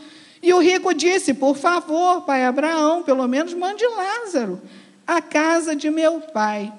E 0.42 0.52
o 0.52 0.60
rico 0.60 0.94
disse: 0.96 1.32
Por 1.34 1.56
favor, 1.56 2.22
pai 2.22 2.44
Abraão, 2.44 3.04
pelo 3.04 3.28
menos 3.28 3.54
mande 3.54 3.86
Lázaro 3.86 4.60
à 5.06 5.22
casa 5.22 5.76
de 5.76 5.92
meu 5.92 6.22
pai 6.22 6.74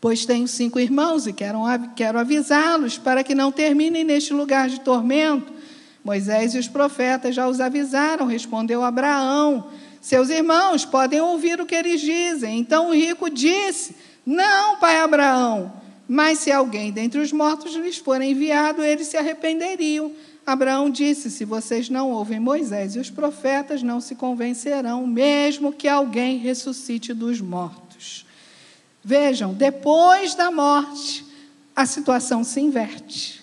pois 0.00 0.24
tenho 0.24 0.46
cinco 0.46 0.78
irmãos 0.78 1.26
e 1.26 1.32
quero, 1.32 1.60
quero 1.96 2.18
avisá-los 2.18 2.98
para 2.98 3.24
que 3.24 3.34
não 3.34 3.50
terminem 3.50 4.04
neste 4.04 4.32
lugar 4.32 4.68
de 4.68 4.80
tormento. 4.80 5.52
Moisés 6.04 6.54
e 6.54 6.58
os 6.58 6.68
profetas 6.68 7.34
já 7.34 7.48
os 7.48 7.60
avisaram, 7.60 8.26
respondeu 8.26 8.82
Abraão. 8.82 9.68
Seus 10.00 10.30
irmãos 10.30 10.84
podem 10.84 11.20
ouvir 11.20 11.60
o 11.60 11.66
que 11.66 11.74
eles 11.74 12.00
dizem. 12.00 12.58
Então 12.58 12.88
o 12.88 12.94
rico 12.94 13.28
disse: 13.28 13.94
Não, 14.24 14.76
pai 14.76 15.00
Abraão, 15.00 15.72
mas 16.06 16.38
se 16.38 16.52
alguém 16.52 16.92
dentre 16.92 17.20
os 17.20 17.32
mortos 17.32 17.74
lhes 17.74 17.98
for 17.98 18.22
enviado, 18.22 18.82
eles 18.82 19.08
se 19.08 19.16
arrependeriam. 19.16 20.12
Abraão 20.46 20.88
disse: 20.88 21.30
Se 21.30 21.44
vocês 21.44 21.90
não 21.90 22.10
ouvem 22.10 22.40
Moisés 22.40 22.94
e 22.94 22.98
os 22.98 23.10
profetas, 23.10 23.82
não 23.82 24.00
se 24.00 24.14
convencerão, 24.14 25.06
mesmo 25.06 25.72
que 25.72 25.88
alguém 25.88 26.38
ressuscite 26.38 27.12
dos 27.12 27.40
mortos. 27.40 27.87
Vejam, 29.02 29.54
depois 29.54 30.34
da 30.34 30.50
morte, 30.50 31.24
a 31.74 31.86
situação 31.86 32.42
se 32.42 32.60
inverte. 32.60 33.42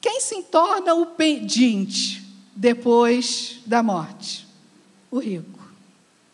Quem 0.00 0.20
se 0.20 0.42
torna 0.42 0.94
o 0.94 1.06
pedinte 1.06 2.22
depois 2.54 3.60
da 3.64 3.82
morte? 3.82 4.46
O 5.10 5.18
rico. 5.18 5.60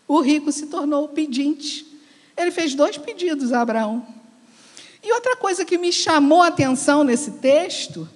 O 0.08 0.20
rico 0.20 0.50
se 0.50 0.66
tornou 0.66 1.04
o 1.04 1.08
pedinte. 1.08 1.86
Ele 2.36 2.50
fez 2.50 2.74
dois 2.74 2.98
pedidos 2.98 3.52
a 3.52 3.60
Abraão. 3.60 4.04
E 5.02 5.12
outra 5.12 5.36
coisa 5.36 5.64
que 5.64 5.78
me 5.78 5.92
chamou 5.92 6.42
a 6.42 6.48
atenção 6.48 7.04
nesse 7.04 7.32
texto 7.32 8.08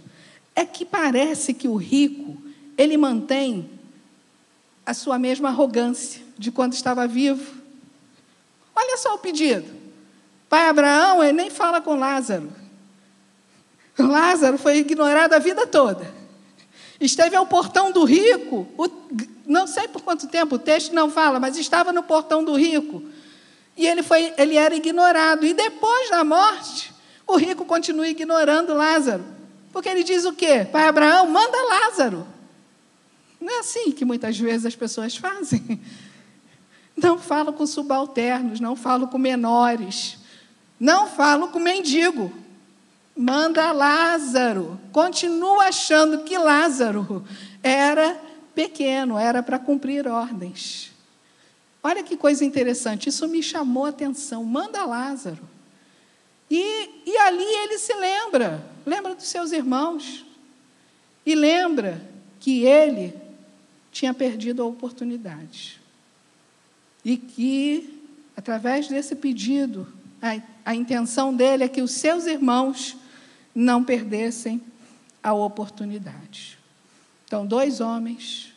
é 0.57 0.65
que 0.65 0.85
parece 0.85 1.55
que 1.55 1.69
o 1.69 1.77
rico, 1.77 2.37
ele 2.77 2.97
mantém 2.97 3.71
a 4.85 4.93
sua 4.93 5.19
mesma 5.19 5.49
arrogância 5.49 6.23
de 6.37 6.51
quando 6.51 6.73
estava 6.73 7.07
vivo. 7.07 7.63
Olha 8.75 8.97
só 8.97 9.15
o 9.15 9.19
pedido. 9.19 9.71
Pai 10.49 10.69
Abraão, 10.69 11.23
ele 11.23 11.33
nem 11.33 11.51
fala 11.51 11.81
com 11.81 11.95
Lázaro. 11.95 12.53
Lázaro 13.99 14.59
foi 14.59 14.79
ignorado 14.79 15.35
a 15.35 15.39
vida 15.39 15.67
toda. 15.67 16.13
Esteve 17.01 17.37
ao 17.37 17.47
portão 17.47 17.91
do 17.91 18.05
rico, 18.05 18.67
o, 18.79 18.89
não 19.47 19.67
sei 19.67 19.89
por 19.89 20.03
quanto 20.03 20.27
tempo, 20.27 20.57
o 20.57 20.59
texto 20.59 20.95
não 20.95 21.11
fala, 21.11 21.39
mas 21.39 21.57
estava 21.57 21.93
no 21.93 22.03
portão 22.03 22.43
do 22.43 22.55
rico. 22.55 23.03
E 23.77 23.87
ele, 23.87 24.03
foi, 24.03 24.33
ele 24.39 24.57
era 24.57 24.75
ignorado. 24.75 25.45
E 25.45 25.53
depois 25.53 26.11
da 26.11 26.25
morte, 26.25 26.93
o 27.27 27.37
rico 27.37 27.65
continua 27.65 28.09
ignorando 28.09 28.75
Lázaro. 28.75 29.25
Porque 29.73 29.89
ele 29.89 30.05
diz 30.05 30.25
o 30.25 30.33
quê? 30.33 30.67
Pai 30.71 30.87
Abraão, 30.87 31.29
manda 31.29 31.61
Lázaro. 31.63 32.27
Não 33.41 33.57
é 33.57 33.59
assim 33.59 33.91
que 33.91 34.05
muitas 34.05 34.39
vezes 34.39 34.67
as 34.67 34.77
pessoas 34.77 35.17
fazem. 35.17 35.81
Não 36.97 37.19
falo 37.19 37.53
com 37.53 37.67
subalternos, 37.67 38.61
não 38.61 38.77
falo 38.77 39.09
com 39.09 39.19
menores, 39.19 40.17
não 40.79 41.09
falo 41.09 41.49
com 41.49 41.59
mendigo. 41.59 42.33
Manda 43.17 43.73
Lázaro. 43.73 44.81
Continua 44.93 45.69
achando 45.69 46.25
que 46.25 46.37
Lázaro 46.39 47.25
era 47.63 48.21
pequeno, 48.55 49.19
era 49.19 49.43
para 49.43 49.59
cumprir 49.59 50.07
ordens. 50.07 50.93
Olha 51.83 52.03
que 52.03 52.17
coisa 52.17 52.45
interessante, 52.45 53.09
isso 53.09 53.29
me 53.29 53.43
chamou 53.43 53.87
a 53.87 53.91
atenção. 53.91 54.45
Manda 54.45 54.85
Lázaro. 54.85 55.43
E, 56.51 56.91
e 57.07 57.17
ali 57.19 57.45
ele 57.45 57.79
se 57.79 57.93
lembra, 57.95 58.65
lembra 58.87 59.15
dos 59.15 59.27
seus 59.27 59.51
irmãos, 59.51 60.25
e 61.27 61.35
lembra 61.35 62.01
que 62.39 62.65
ele 62.65 63.15
tinha 63.91 64.13
perdido 64.13 64.63
a 64.63 64.67
oportunidade 64.67 65.84
e 67.05 67.17
que, 67.17 68.03
através 68.37 68.89
desse 68.89 69.15
pedido, 69.15 69.87
a, 70.23 70.41
a 70.65 70.75
intenção 70.75 71.35
dele 71.35 71.65
é 71.65 71.69
que 71.69 71.83
os 71.83 71.91
seus 71.93 72.27
irmãos 72.27 72.97
não 73.55 73.85
perdessem 73.85 74.61
a 75.23 75.33
oportunidade. 75.33 76.59
Então, 77.27 77.47
dois 77.47 77.81
homens, 77.81 78.53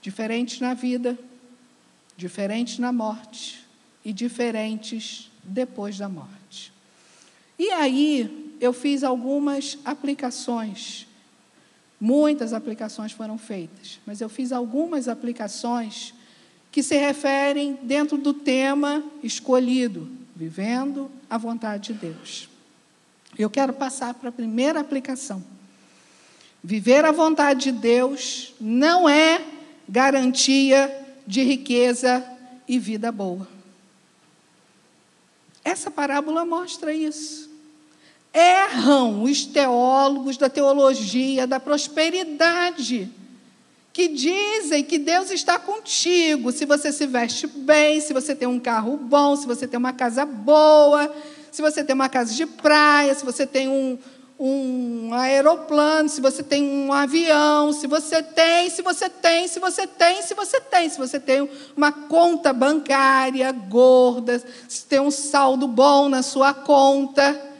diferentes 0.00 0.60
na 0.60 0.74
vida, 0.74 1.18
diferentes 2.16 2.78
na 2.78 2.92
morte 2.92 3.64
e 4.04 4.12
diferentes 4.12 5.30
depois 5.42 5.98
da 5.98 6.08
morte. 6.08 6.72
E 7.58 7.70
aí, 7.70 8.54
eu 8.60 8.72
fiz 8.72 9.02
algumas 9.02 9.78
aplicações. 9.84 11.06
Muitas 12.00 12.52
aplicações 12.52 13.12
foram 13.12 13.38
feitas, 13.38 13.98
mas 14.06 14.20
eu 14.20 14.28
fiz 14.28 14.52
algumas 14.52 15.08
aplicações 15.08 16.14
que 16.76 16.82
se 16.82 16.98
referem 16.98 17.78
dentro 17.80 18.18
do 18.18 18.34
tema 18.34 19.02
escolhido, 19.22 20.10
vivendo 20.36 21.10
a 21.30 21.38
vontade 21.38 21.94
de 21.94 21.98
Deus. 21.98 22.50
Eu 23.38 23.48
quero 23.48 23.72
passar 23.72 24.12
para 24.12 24.28
a 24.28 24.32
primeira 24.32 24.80
aplicação. 24.80 25.42
Viver 26.62 27.02
a 27.06 27.12
vontade 27.12 27.72
de 27.72 27.72
Deus 27.72 28.52
não 28.60 29.08
é 29.08 29.42
garantia 29.88 30.94
de 31.26 31.42
riqueza 31.42 32.22
e 32.68 32.78
vida 32.78 33.10
boa. 33.10 33.48
Essa 35.64 35.90
parábola 35.90 36.44
mostra 36.44 36.92
isso. 36.92 37.48
Erram 38.34 39.22
os 39.22 39.46
teólogos 39.46 40.36
da 40.36 40.50
teologia 40.50 41.46
da 41.46 41.58
prosperidade 41.58 43.10
que 43.96 44.08
dizem 44.08 44.84
que 44.84 44.98
Deus 44.98 45.30
está 45.30 45.58
contigo 45.58 46.52
se 46.52 46.66
você 46.66 46.92
se 46.92 47.06
veste 47.06 47.46
bem, 47.46 47.98
se 47.98 48.12
você 48.12 48.34
tem 48.34 48.46
um 48.46 48.60
carro 48.60 48.98
bom, 48.98 49.34
se 49.34 49.46
você 49.46 49.66
tem 49.66 49.78
uma 49.78 49.94
casa 49.94 50.26
boa, 50.26 51.10
se 51.50 51.62
você 51.62 51.82
tem 51.82 51.94
uma 51.94 52.10
casa 52.10 52.34
de 52.34 52.44
praia, 52.44 53.14
se 53.14 53.24
você 53.24 53.46
tem 53.46 53.68
um, 53.68 53.96
um 54.38 55.14
aeroplano, 55.14 56.10
se 56.10 56.20
você 56.20 56.42
tem 56.42 56.62
um 56.62 56.92
avião, 56.92 57.72
se 57.72 57.86
você 57.86 58.22
tem, 58.22 58.68
se 58.68 58.82
você 58.82 59.08
tem, 59.08 59.48
se 59.48 59.58
você 59.58 59.86
tem, 59.86 60.20
se 60.20 60.34
você 60.34 60.60
tem, 60.60 60.90
se 60.90 60.98
você 60.98 61.18
tem 61.18 61.48
uma 61.74 61.90
conta 61.90 62.52
bancária 62.52 63.50
gorda, 63.50 64.44
se 64.68 64.84
tem 64.84 65.00
um 65.00 65.10
saldo 65.10 65.66
bom 65.66 66.10
na 66.10 66.22
sua 66.22 66.52
conta. 66.52 67.54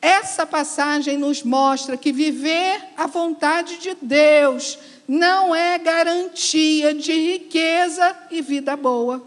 Essa 0.00 0.46
passagem 0.46 1.16
nos 1.16 1.42
mostra 1.42 1.96
que 1.96 2.12
viver 2.12 2.80
a 2.96 3.08
vontade 3.08 3.78
de 3.78 3.96
Deus 4.00 4.78
não 5.10 5.52
é 5.52 5.76
garantia 5.76 6.94
de 6.94 7.12
riqueza 7.12 8.16
e 8.30 8.40
vida 8.40 8.76
boa. 8.76 9.20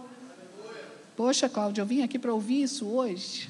Poxa, 1.13 1.49
Cláudia, 1.49 1.81
eu 1.81 1.85
vim 1.85 2.01
aqui 2.01 2.17
para 2.17 2.33
ouvir 2.33 2.63
isso 2.63 2.87
hoje. 2.87 3.49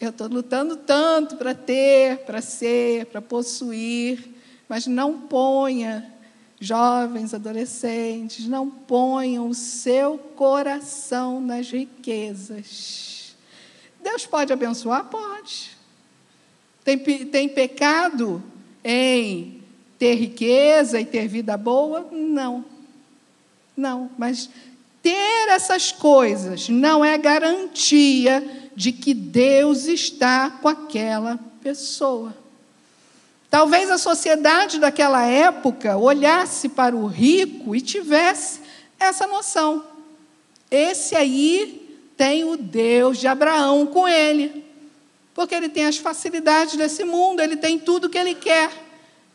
Eu 0.00 0.10
estou 0.10 0.26
lutando 0.26 0.74
tanto 0.74 1.36
para 1.36 1.54
ter, 1.54 2.18
para 2.24 2.42
ser, 2.42 3.06
para 3.06 3.22
possuir, 3.22 4.34
mas 4.68 4.88
não 4.88 5.20
ponha, 5.20 6.12
jovens, 6.58 7.32
adolescentes, 7.32 8.48
não 8.48 8.68
ponham 8.68 9.48
o 9.48 9.54
seu 9.54 10.18
coração 10.18 11.40
nas 11.40 11.70
riquezas. 11.70 13.36
Deus 14.02 14.26
pode 14.26 14.52
abençoar? 14.52 15.04
Pode. 15.04 15.70
Tem, 16.82 16.98
tem 16.98 17.48
pecado 17.48 18.42
em 18.82 19.57
ter 19.98 20.14
riqueza 20.14 21.00
e 21.00 21.04
ter 21.04 21.26
vida 21.26 21.56
boa? 21.56 22.08
Não. 22.12 22.64
Não, 23.76 24.10
mas 24.16 24.48
ter 25.02 25.48
essas 25.48 25.92
coisas 25.92 26.68
não 26.68 27.04
é 27.04 27.16
garantia 27.18 28.70
de 28.74 28.92
que 28.92 29.12
Deus 29.12 29.86
está 29.86 30.50
com 30.50 30.68
aquela 30.68 31.38
pessoa. 31.62 32.34
Talvez 33.50 33.90
a 33.90 33.98
sociedade 33.98 34.78
daquela 34.78 35.24
época 35.24 35.96
olhasse 35.96 36.68
para 36.68 36.94
o 36.94 37.06
rico 37.06 37.74
e 37.74 37.80
tivesse 37.80 38.60
essa 39.00 39.26
noção. 39.26 39.84
Esse 40.70 41.16
aí 41.16 41.98
tem 42.16 42.44
o 42.44 42.56
Deus 42.56 43.18
de 43.18 43.26
Abraão 43.26 43.86
com 43.86 44.06
ele, 44.06 44.64
porque 45.32 45.54
ele 45.54 45.68
tem 45.68 45.86
as 45.86 45.96
facilidades 45.96 46.76
desse 46.76 47.04
mundo, 47.04 47.40
ele 47.40 47.56
tem 47.56 47.78
tudo 47.78 48.10
que 48.10 48.18
ele 48.18 48.34
quer. 48.34 48.70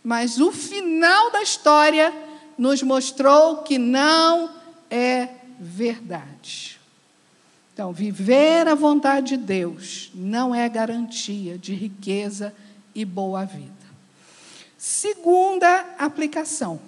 Mas 0.04 0.39
o 0.39 0.52
final 0.52 1.32
da 1.32 1.42
história 1.42 2.13
nos 2.58 2.84
mostrou 2.84 3.58
que 3.58 3.78
não 3.78 4.50
é 4.89 5.30
verdade. 5.60 6.80
Então, 7.74 7.92
viver 7.92 8.68
a 8.68 8.76
vontade 8.76 9.30
de 9.30 9.38
Deus 9.38 10.12
não 10.13 10.54
é 10.54 10.68
garantia 10.70 11.58
de 11.58 11.74
riqueza 11.74 12.54
e 12.94 13.04
boa 13.04 13.46
vida. 13.46 13.72
Segunda 14.78 15.86
aplicação, 15.98 16.80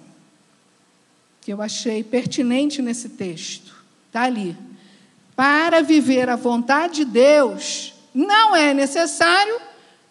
que 1.40 1.52
eu 1.52 1.60
achei 1.60 2.04
pertinente 2.04 2.80
nesse 2.82 3.08
texto, 3.08 3.74
está 4.06 4.22
ali. 4.22 4.56
Para 5.34 5.82
viver 5.82 6.28
a 6.28 6.36
vontade 6.36 6.96
de 6.96 7.04
Deus, 7.06 7.94
não 8.14 8.54
é 8.54 8.72
necessário 8.72 9.58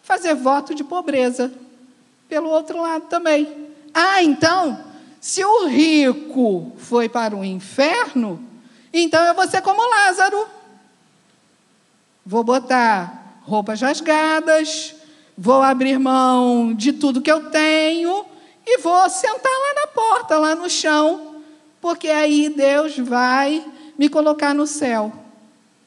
fazer 0.02 0.34
voto 0.34 0.74
de 0.74 0.84
pobreza. 0.84 1.52
Pelo 2.28 2.48
outro 2.48 2.80
lado 2.80 3.06
também. 3.06 3.68
Ah, 3.94 4.22
então, 4.22 4.84
se 5.20 5.44
o 5.44 5.66
rico 5.66 6.72
foi 6.76 7.08
para 7.08 7.34
o 7.34 7.44
inferno, 7.44 8.40
então 8.92 9.24
eu 9.24 9.34
vou 9.34 9.48
ser 9.48 9.62
como 9.62 9.88
Lázaro. 9.88 10.46
Vou 12.24 12.42
botar 12.42 13.40
roupas 13.42 13.80
rasgadas, 13.80 14.94
vou 15.36 15.62
abrir 15.62 15.98
mão 15.98 16.74
de 16.74 16.92
tudo 16.92 17.22
que 17.22 17.30
eu 17.30 17.50
tenho 17.50 18.26
e 18.66 18.78
vou 18.78 19.08
sentar 19.08 19.52
lá 19.52 19.74
na 19.80 19.86
porta, 19.86 20.38
lá 20.38 20.54
no 20.54 20.68
chão, 20.68 21.36
porque 21.80 22.08
aí 22.08 22.48
Deus 22.48 22.98
vai 22.98 23.64
me 23.96 24.08
colocar 24.08 24.52
no 24.52 24.66
céu. 24.66 25.12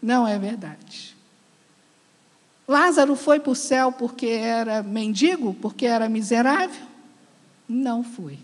Não 0.02 0.28
é 0.28 0.40
verdade. 0.40 1.09
Lázaro 2.70 3.16
foi 3.16 3.40
para 3.40 3.52
o 3.52 3.56
céu 3.56 3.92
porque 3.92 4.28
era 4.28 4.84
mendigo, 4.84 5.56
porque 5.56 5.88
era 5.88 6.08
miserável? 6.08 6.86
Não 7.68 8.04
foi. 8.04 8.38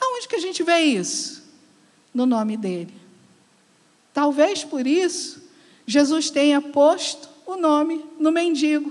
Aonde 0.00 0.26
que 0.26 0.36
a 0.36 0.40
gente 0.40 0.62
vê 0.62 0.78
isso? 0.78 1.44
No 2.14 2.24
nome 2.24 2.56
dele. 2.56 2.94
Talvez 4.14 4.64
por 4.64 4.86
isso 4.86 5.42
Jesus 5.86 6.30
tenha 6.30 6.58
posto 6.62 7.28
o 7.46 7.56
nome 7.56 8.02
no 8.18 8.32
mendigo, 8.32 8.90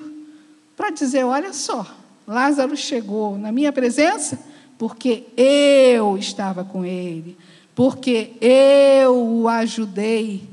para 0.75 0.91
dizer: 0.91 1.23
olha 1.23 1.51
só, 1.51 1.87
Lázaro 2.27 2.77
chegou 2.77 3.39
na 3.39 3.51
minha 3.51 3.73
presença 3.73 4.39
porque 4.77 5.23
eu 5.35 6.15
estava 6.15 6.63
com 6.63 6.85
ele, 6.85 7.35
porque 7.73 8.33
eu 8.39 9.17
o 9.17 9.47
ajudei. 9.47 10.47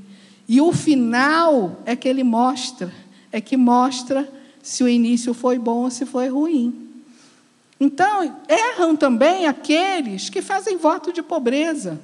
E 0.49 0.59
o 0.59 0.73
final 0.73 1.83
é 1.85 1.95
que 1.95 2.09
ele 2.09 2.25
mostra, 2.25 2.91
é 3.35 3.41
que 3.41 3.57
mostra 3.57 4.33
se 4.63 4.85
o 4.85 4.89
início 4.89 5.35
foi 5.35 5.59
bom 5.59 5.83
ou 5.83 5.91
se 5.91 6.07
foi 6.07 6.29
ruim. 6.29 6.89
Então, 7.81 8.37
erram 8.49 8.95
também 8.95 9.49
aqueles 9.49 10.31
que 10.31 10.41
fazem 10.41 10.77
voto 10.77 11.13
de 11.13 11.21
pobreza. 11.21 12.01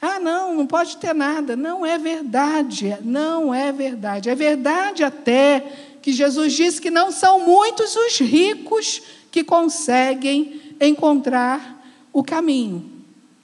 Ah, 0.00 0.18
não, 0.18 0.54
não 0.54 0.66
pode 0.66 0.96
ter 0.96 1.14
nada. 1.14 1.54
Não 1.54 1.84
é 1.84 1.98
verdade, 1.98 2.96
não 3.02 3.54
é 3.54 3.70
verdade. 3.70 4.30
É 4.30 4.34
verdade 4.34 5.04
até 5.04 5.60
que 6.00 6.14
Jesus 6.14 6.54
disse 6.54 6.80
que 6.80 6.90
não 6.90 7.12
são 7.12 7.40
muitos 7.40 7.94
os 7.94 8.18
ricos 8.18 9.02
que 9.30 9.44
conseguem 9.44 10.62
encontrar 10.80 11.86
o 12.10 12.24
caminho. 12.24 12.90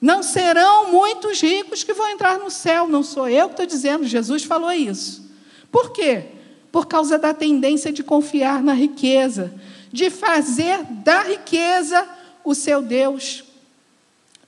Não 0.00 0.22
serão 0.22 0.90
muitos 0.90 1.38
ricos 1.38 1.84
que 1.84 1.92
vão 1.92 2.08
entrar 2.08 2.38
no 2.38 2.50
céu, 2.50 2.88
não 2.88 3.02
sou 3.02 3.28
eu 3.28 3.48
que 3.48 3.52
estou 3.52 3.66
dizendo, 3.66 4.04
Jesus 4.06 4.42
falou 4.42 4.72
isso. 4.72 5.30
Por 5.70 5.90
quê? 5.90 6.40
Por 6.72 6.86
causa 6.86 7.18
da 7.18 7.34
tendência 7.34 7.92
de 7.92 8.02
confiar 8.02 8.62
na 8.62 8.72
riqueza, 8.72 9.52
de 9.92 10.08
fazer 10.08 10.82
da 11.04 11.22
riqueza 11.22 12.08
o 12.42 12.54
seu 12.54 12.82
Deus. 12.82 13.44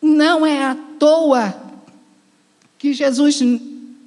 Não 0.00 0.44
é 0.44 0.64
à 0.64 0.74
toa 0.98 1.54
que 2.78 2.92
Jesus, 2.92 3.40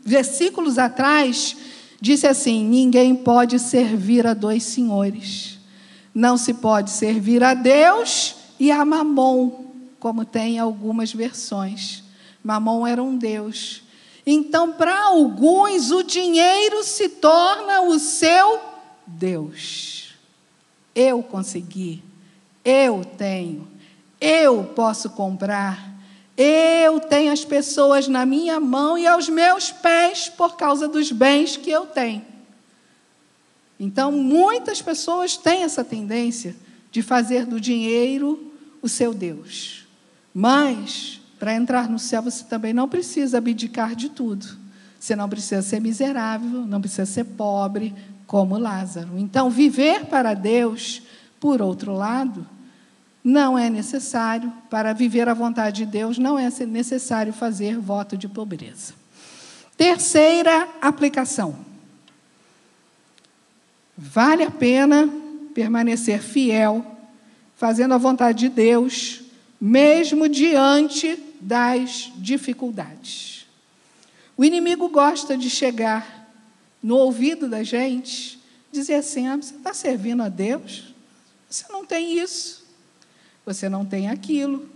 versículos 0.03 0.77
atrás, 0.77 1.55
disse 2.01 2.27
assim: 2.27 2.63
ninguém 2.63 3.15
pode 3.15 3.59
servir 3.59 4.25
a 4.27 4.33
dois 4.33 4.63
senhores. 4.63 5.57
Não 6.13 6.37
se 6.37 6.55
pode 6.55 6.89
servir 6.89 7.43
a 7.43 7.53
Deus 7.53 8.35
e 8.59 8.71
a 8.71 8.83
Mamon, 8.83 9.65
como 9.99 10.25
tem 10.25 10.57
algumas 10.57 11.13
versões. 11.13 12.03
Mamon 12.43 12.87
era 12.87 13.03
um 13.03 13.15
Deus. 13.15 13.83
Então, 14.29 14.73
para 14.73 15.05
alguns, 15.05 15.89
o 15.89 16.03
dinheiro 16.03 16.83
se 16.83 17.07
torna 17.07 17.83
o 17.83 17.97
seu 17.97 18.59
Deus. 19.05 20.15
Eu 20.93 21.23
consegui, 21.23 22.03
eu 22.65 23.05
tenho, 23.05 23.65
eu 24.19 24.65
posso 24.75 25.11
comprar, 25.11 25.95
eu 26.35 26.99
tenho 26.99 27.31
as 27.31 27.45
pessoas 27.45 28.09
na 28.09 28.25
minha 28.25 28.59
mão 28.59 28.97
e 28.97 29.07
aos 29.07 29.29
meus 29.29 29.71
pés 29.71 30.27
por 30.27 30.57
causa 30.57 30.89
dos 30.89 31.09
bens 31.09 31.55
que 31.55 31.71
eu 31.71 31.85
tenho. 31.85 32.25
Então, 33.79 34.11
muitas 34.11 34.81
pessoas 34.81 35.37
têm 35.37 35.63
essa 35.63 35.85
tendência 35.85 36.53
de 36.91 37.01
fazer 37.01 37.45
do 37.45 37.61
dinheiro 37.61 38.51
o 38.81 38.89
seu 38.89 39.13
Deus. 39.13 39.87
Mas, 40.33 41.21
para 41.39 41.53
entrar 41.53 41.89
no 41.89 41.99
céu, 41.99 42.21
você 42.21 42.43
também 42.43 42.73
não 42.73 42.89
precisa 42.89 43.37
abdicar 43.37 43.95
de 43.95 44.09
tudo. 44.09 44.45
Você 44.99 45.15
não 45.15 45.29
precisa 45.29 45.61
ser 45.61 45.79
miserável, 45.79 46.65
não 46.65 46.81
precisa 46.81 47.05
ser 47.05 47.23
pobre, 47.23 47.93
como 48.25 48.57
Lázaro. 48.57 49.17
Então, 49.17 49.49
viver 49.49 50.05
para 50.05 50.33
Deus, 50.33 51.01
por 51.39 51.61
outro 51.61 51.93
lado, 51.93 52.45
não 53.23 53.57
é 53.57 53.69
necessário, 53.69 54.51
para 54.69 54.93
viver 54.93 55.27
a 55.29 55.33
vontade 55.33 55.77
de 55.77 55.85
Deus, 55.85 56.17
não 56.17 56.37
é 56.37 56.49
necessário 56.65 57.31
fazer 57.31 57.77
voto 57.77 58.17
de 58.17 58.27
pobreza. 58.27 58.93
Terceira 59.75 60.67
aplicação. 60.81 61.55
Vale 63.97 64.43
a 64.43 64.51
pena 64.51 65.09
permanecer 65.53 66.21
fiel, 66.21 66.85
fazendo 67.55 67.93
a 67.93 67.97
vontade 67.97 68.39
de 68.39 68.49
Deus, 68.49 69.21
mesmo 69.59 70.29
diante 70.29 71.26
das 71.39 72.11
dificuldades. 72.17 73.45
O 74.35 74.43
inimigo 74.43 74.89
gosta 74.89 75.37
de 75.37 75.49
chegar 75.49 76.29
no 76.81 76.95
ouvido 76.95 77.49
da 77.49 77.63
gente, 77.63 78.39
dizer 78.71 78.95
assim: 78.95 79.27
ah, 79.27 79.35
você 79.35 79.55
está 79.55 79.73
servindo 79.73 80.23
a 80.23 80.29
Deus? 80.29 80.93
Você 81.49 81.65
não 81.71 81.85
tem 81.85 82.19
isso 82.19 82.67
você 83.47 83.69
não 83.69 83.85
tem 83.85 84.09
aquilo. 84.09 84.67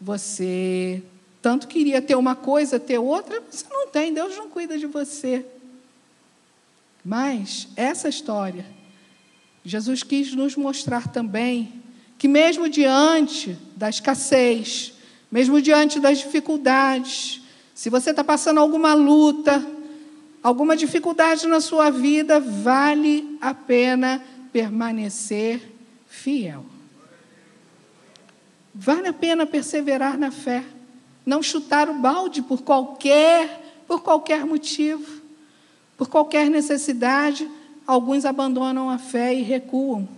Você 0.00 1.04
tanto 1.40 1.68
queria 1.68 2.02
ter 2.02 2.16
uma 2.16 2.34
coisa, 2.34 2.80
ter 2.80 2.98
outra, 2.98 3.40
você 3.48 3.64
não 3.70 3.86
tem, 3.86 4.12
Deus 4.12 4.36
não 4.36 4.50
cuida 4.50 4.76
de 4.76 4.86
você. 4.86 5.46
Mas 7.04 7.68
essa 7.76 8.08
história, 8.08 8.66
Jesus 9.64 10.02
quis 10.02 10.34
nos 10.34 10.56
mostrar 10.56 11.06
também 11.06 11.80
que, 12.18 12.26
mesmo 12.26 12.68
diante 12.68 13.56
da 13.76 13.88
escassez, 13.88 14.92
mesmo 15.30 15.60
diante 15.60 15.98
das 16.00 16.18
dificuldades, 16.18 17.42
se 17.74 17.90
você 17.90 18.10
está 18.10 18.24
passando 18.24 18.58
alguma 18.58 18.94
luta, 18.94 19.64
alguma 20.42 20.76
dificuldade 20.76 21.46
na 21.46 21.60
sua 21.60 21.90
vida, 21.90 22.40
vale 22.40 23.36
a 23.40 23.52
pena 23.52 24.22
permanecer 24.52 25.60
fiel. 26.06 26.64
Vale 28.74 29.08
a 29.08 29.12
pena 29.12 29.44
perseverar 29.44 30.18
na 30.18 30.30
fé, 30.30 30.64
não 31.24 31.42
chutar 31.42 31.88
o 31.88 31.94
balde 31.94 32.42
por 32.42 32.62
qualquer, 32.62 33.82
por 33.86 34.02
qualquer 34.02 34.44
motivo, 34.44 35.22
por 35.96 36.08
qualquer 36.08 36.48
necessidade. 36.48 37.48
Alguns 37.86 38.24
abandonam 38.24 38.88
a 38.90 38.98
fé 38.98 39.34
e 39.34 39.42
recuam. 39.42 40.08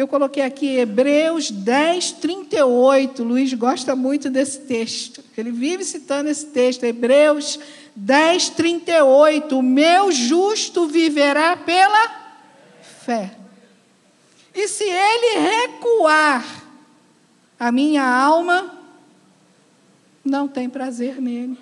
Eu 0.00 0.08
coloquei 0.08 0.42
aqui 0.42 0.78
Hebreus 0.78 1.50
10, 1.50 2.12
38. 2.12 3.22
Luiz 3.22 3.52
gosta 3.52 3.94
muito 3.94 4.30
desse 4.30 4.60
texto. 4.60 5.22
Ele 5.36 5.50
vive 5.50 5.84
citando 5.84 6.30
esse 6.30 6.46
texto. 6.46 6.84
Hebreus 6.84 7.60
10, 7.94 8.48
38. 8.48 9.58
O 9.58 9.62
meu 9.62 10.10
justo 10.10 10.86
viverá 10.86 11.54
pela 11.54 12.32
fé. 13.04 13.36
E 14.54 14.66
se 14.68 14.84
ele 14.84 15.38
recuar, 15.38 16.64
a 17.58 17.70
minha 17.70 18.02
alma 18.02 18.80
não 20.24 20.48
tem 20.48 20.70
prazer 20.70 21.20
nele. 21.20 21.58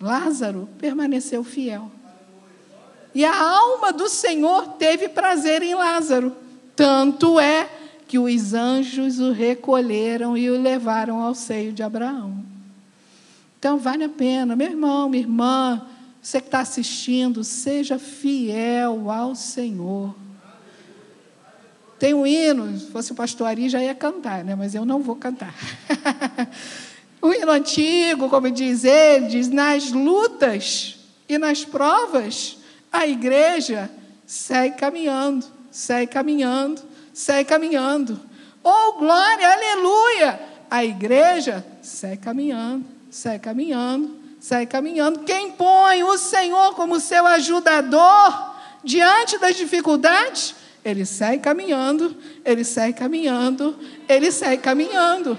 Lázaro 0.00 0.66
permaneceu 0.78 1.44
fiel. 1.44 1.92
E 3.14 3.26
a 3.26 3.38
alma 3.38 3.92
do 3.92 4.08
Senhor 4.08 4.68
teve 4.78 5.10
prazer 5.10 5.60
em 5.60 5.74
Lázaro. 5.74 6.47
Tanto 6.78 7.40
é 7.40 7.68
que 8.06 8.20
os 8.20 8.54
anjos 8.54 9.18
o 9.18 9.32
recolheram 9.32 10.38
e 10.38 10.48
o 10.48 10.62
levaram 10.62 11.20
ao 11.20 11.34
seio 11.34 11.72
de 11.72 11.82
Abraão. 11.82 12.38
Então, 13.58 13.78
vale 13.78 14.04
a 14.04 14.08
pena, 14.08 14.54
meu 14.54 14.68
irmão, 14.68 15.08
minha 15.08 15.24
irmã, 15.24 15.84
você 16.22 16.40
que 16.40 16.46
está 16.46 16.60
assistindo, 16.60 17.42
seja 17.42 17.98
fiel 17.98 19.10
ao 19.10 19.34
Senhor. 19.34 20.14
Tem 21.98 22.14
um 22.14 22.24
hino, 22.24 22.78
se 22.78 22.86
fosse 22.92 23.10
o 23.10 23.16
pastor 23.16 23.48
Ari 23.48 23.68
já 23.68 23.82
ia 23.82 23.92
cantar, 23.92 24.44
né? 24.44 24.54
mas 24.54 24.72
eu 24.72 24.84
não 24.84 25.02
vou 25.02 25.16
cantar. 25.16 25.52
um 27.20 27.32
hino 27.32 27.50
antigo, 27.50 28.28
como 28.28 28.52
diz 28.52 28.84
ele, 28.84 29.26
diz: 29.26 29.48
nas 29.48 29.90
lutas 29.90 30.96
e 31.28 31.38
nas 31.38 31.64
provas, 31.64 32.56
a 32.92 33.04
igreja 33.04 33.90
segue 34.24 34.76
caminhando, 34.76 35.57
segue 35.78 36.12
caminhando, 36.12 36.82
segue 37.14 37.48
caminhando. 37.48 38.20
Oh, 38.64 38.94
glória, 38.94 39.48
aleluia! 39.48 40.40
A 40.68 40.84
igreja 40.84 41.64
segue 41.80 42.16
caminhando, 42.16 42.84
segue 43.08 43.38
caminhando, 43.38 44.16
segue 44.40 44.66
caminhando. 44.66 45.20
Quem 45.20 45.52
põe 45.52 46.02
o 46.02 46.18
Senhor 46.18 46.74
como 46.74 46.98
seu 46.98 47.24
ajudador 47.28 48.56
diante 48.82 49.38
das 49.38 49.54
dificuldades, 49.54 50.52
ele 50.84 51.06
segue 51.06 51.44
caminhando, 51.44 52.16
ele 52.44 52.64
segue 52.64 52.98
caminhando, 52.98 53.78
ele 54.08 54.32
segue 54.32 54.60
caminhando. 54.60 55.38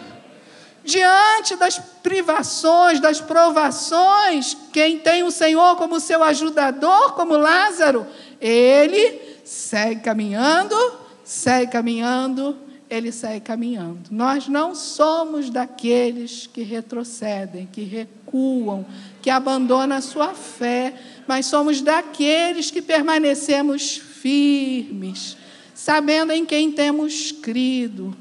Diante 0.85 1.57
das 1.57 1.77
privações, 2.01 3.01
das 3.01 3.19
provações, 3.19 4.55
quem 4.71 4.99
tem 4.99 5.21
o 5.21 5.31
Senhor 5.31 5.75
como 5.75 5.99
seu 5.99 6.23
ajudador, 6.23 7.11
como 7.15 7.35
Lázaro, 7.35 8.07
ele 8.39 9.28
segue 9.49 10.01
caminhando, 10.01 10.75
segue 11.23 11.71
caminhando, 11.71 12.55
ele 12.87 13.11
segue 13.11 13.39
caminhando. 13.39 14.01
Nós 14.11 14.47
não 14.47 14.75
somos 14.75 15.49
daqueles 15.49 16.45
que 16.45 16.61
retrocedem, 16.61 17.67
que 17.71 17.81
recuam, 17.81 18.85
que 19.23 19.29
abandonam 19.31 19.97
a 19.97 20.01
sua 20.01 20.35
fé, 20.35 20.93
mas 21.27 21.47
somos 21.47 21.81
daqueles 21.81 22.69
que 22.69 22.79
permanecemos 22.79 23.97
firmes, 23.97 25.35
sabendo 25.73 26.31
em 26.31 26.45
quem 26.45 26.71
temos 26.71 27.31
crido, 27.31 28.15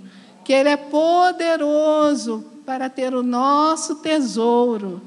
que 0.46 0.52
Ele 0.54 0.70
é 0.70 0.78
poderoso 0.78 2.42
para 2.64 2.88
ter 2.88 3.14
o 3.14 3.22
nosso 3.22 3.96
tesouro, 3.96 5.02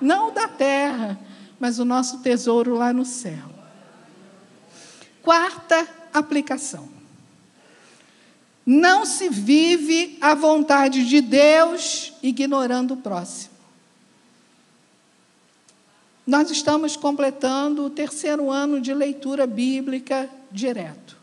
não 0.00 0.32
da 0.32 0.46
terra, 0.46 1.18
mas 1.58 1.80
o 1.80 1.84
nosso 1.84 2.22
tesouro 2.22 2.76
lá 2.76 2.92
no 2.92 3.04
céu. 3.04 3.53
Quarta 5.24 5.88
aplicação. 6.12 6.86
Não 8.66 9.06
se 9.06 9.30
vive 9.30 10.18
a 10.20 10.34
vontade 10.34 11.08
de 11.08 11.22
Deus 11.22 12.12
ignorando 12.22 12.92
o 12.92 12.96
próximo. 12.98 13.54
Nós 16.26 16.50
estamos 16.50 16.94
completando 16.94 17.86
o 17.86 17.90
terceiro 17.90 18.50
ano 18.50 18.82
de 18.82 18.92
leitura 18.92 19.46
bíblica 19.46 20.28
direto. 20.52 21.16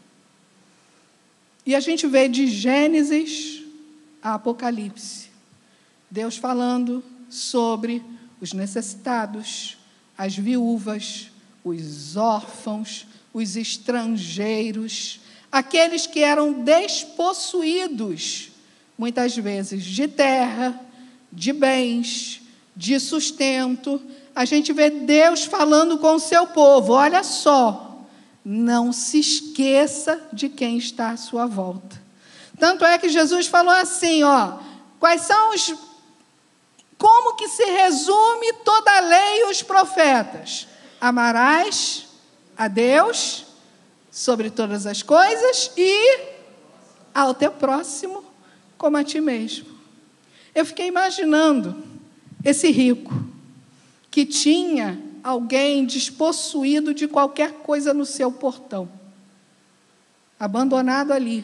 E 1.63 1.75
a 1.75 1.79
gente 1.79 2.07
vê 2.07 2.27
de 2.27 2.47
Gênesis 2.47 3.63
a 4.21 4.33
Apocalipse, 4.33 5.29
Deus 6.09 6.37
falando 6.37 7.03
sobre 7.29 8.03
os 8.39 8.51
necessitados, 8.51 9.77
as 10.17 10.35
viúvas, 10.35 11.29
os 11.63 12.17
órfãos, 12.17 13.05
os 13.33 13.55
estrangeiros, 13.55 15.19
aqueles 15.51 16.05
que 16.05 16.21
eram 16.21 16.63
despossuídos, 16.63 18.51
muitas 18.97 19.35
vezes, 19.35 19.83
de 19.83 20.07
terra, 20.07 20.79
de 21.31 21.53
bens, 21.53 22.41
de 22.75 22.99
sustento. 22.99 24.01
A 24.35 24.45
gente 24.45 24.73
vê 24.73 24.89
Deus 24.89 25.43
falando 25.43 25.97
com 25.97 26.15
o 26.15 26.19
seu 26.19 26.47
povo: 26.47 26.93
olha 26.93 27.23
só, 27.23 28.05
não 28.43 28.91
se 28.91 29.19
esqueça 29.19 30.21
de 30.31 30.49
quem 30.49 30.77
está 30.77 31.11
à 31.11 31.17
sua 31.17 31.45
volta. 31.45 32.01
Tanto 32.59 32.85
é 32.85 32.97
que 32.97 33.09
Jesus 33.09 33.47
falou 33.47 33.73
assim, 33.73 34.23
ó, 34.23 34.59
quais 34.99 35.21
são 35.21 35.53
os 35.53 35.73
como 36.97 37.35
que 37.35 37.47
se 37.47 37.65
resume 37.65 38.53
toda 38.63 38.95
a 38.95 38.99
lei 38.99 39.39
e 39.39 39.45
os 39.45 39.63
profetas? 39.63 40.67
Amarás 40.99 42.05
a 42.61 42.67
Deus 42.67 43.47
sobre 44.11 44.51
todas 44.51 44.85
as 44.85 45.01
coisas 45.01 45.71
e 45.75 46.19
ao 47.11 47.33
teu 47.33 47.51
próximo 47.51 48.23
como 48.77 48.97
a 48.97 49.03
ti 49.03 49.19
mesmo. 49.19 49.65
Eu 50.53 50.63
fiquei 50.63 50.87
imaginando 50.87 51.75
esse 52.45 52.69
rico 52.69 53.11
que 54.11 54.27
tinha 54.27 55.01
alguém 55.23 55.87
despossuído 55.87 56.93
de 56.93 57.07
qualquer 57.07 57.51
coisa 57.51 57.95
no 57.95 58.05
seu 58.05 58.31
portão, 58.31 58.87
abandonado 60.39 61.13
ali. 61.13 61.43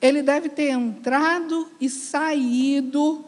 Ele 0.00 0.22
deve 0.22 0.48
ter 0.48 0.70
entrado 0.70 1.68
e 1.80 1.90
saído 1.90 3.24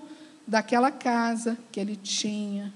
daquela 0.46 0.92
casa 0.92 1.58
que 1.72 1.80
ele 1.80 1.96
tinha, 1.96 2.72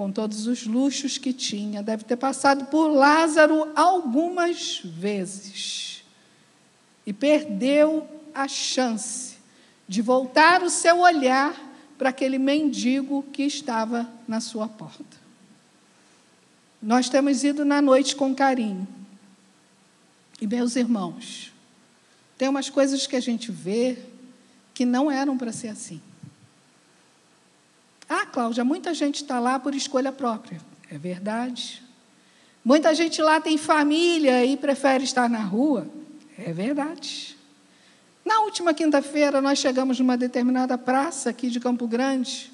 com 0.00 0.10
todos 0.10 0.46
os 0.46 0.66
luxos 0.66 1.18
que 1.18 1.30
tinha, 1.30 1.82
deve 1.82 2.04
ter 2.04 2.16
passado 2.16 2.64
por 2.70 2.88
Lázaro 2.88 3.70
algumas 3.76 4.80
vezes 4.82 6.02
e 7.04 7.12
perdeu 7.12 8.08
a 8.32 8.48
chance 8.48 9.36
de 9.86 10.00
voltar 10.00 10.62
o 10.62 10.70
seu 10.70 11.00
olhar 11.00 11.54
para 11.98 12.08
aquele 12.08 12.38
mendigo 12.38 13.22
que 13.30 13.42
estava 13.42 14.08
na 14.26 14.40
sua 14.40 14.66
porta. 14.66 15.18
Nós 16.80 17.10
temos 17.10 17.44
ido 17.44 17.62
na 17.62 17.82
noite 17.82 18.16
com 18.16 18.34
carinho. 18.34 18.88
E, 20.40 20.46
meus 20.46 20.76
irmãos, 20.76 21.52
tem 22.38 22.48
umas 22.48 22.70
coisas 22.70 23.06
que 23.06 23.16
a 23.16 23.20
gente 23.20 23.52
vê 23.52 23.98
que 24.72 24.86
não 24.86 25.10
eram 25.10 25.36
para 25.36 25.52
ser 25.52 25.68
assim. 25.68 26.00
Ah, 28.12 28.26
Cláudia, 28.26 28.64
muita 28.64 28.92
gente 28.92 29.22
está 29.22 29.38
lá 29.38 29.56
por 29.60 29.72
escolha 29.72 30.10
própria. 30.10 30.60
É 30.90 30.98
verdade. 30.98 31.80
Muita 32.64 32.92
gente 32.92 33.22
lá 33.22 33.40
tem 33.40 33.56
família 33.56 34.44
e 34.44 34.56
prefere 34.56 35.04
estar 35.04 35.30
na 35.30 35.38
rua. 35.38 35.88
É 36.36 36.52
verdade. 36.52 37.38
Na 38.24 38.40
última 38.40 38.74
quinta-feira, 38.74 39.40
nós 39.40 39.60
chegamos 39.60 40.00
numa 40.00 40.16
determinada 40.16 40.76
praça 40.76 41.30
aqui 41.30 41.48
de 41.50 41.60
Campo 41.60 41.86
Grande. 41.86 42.50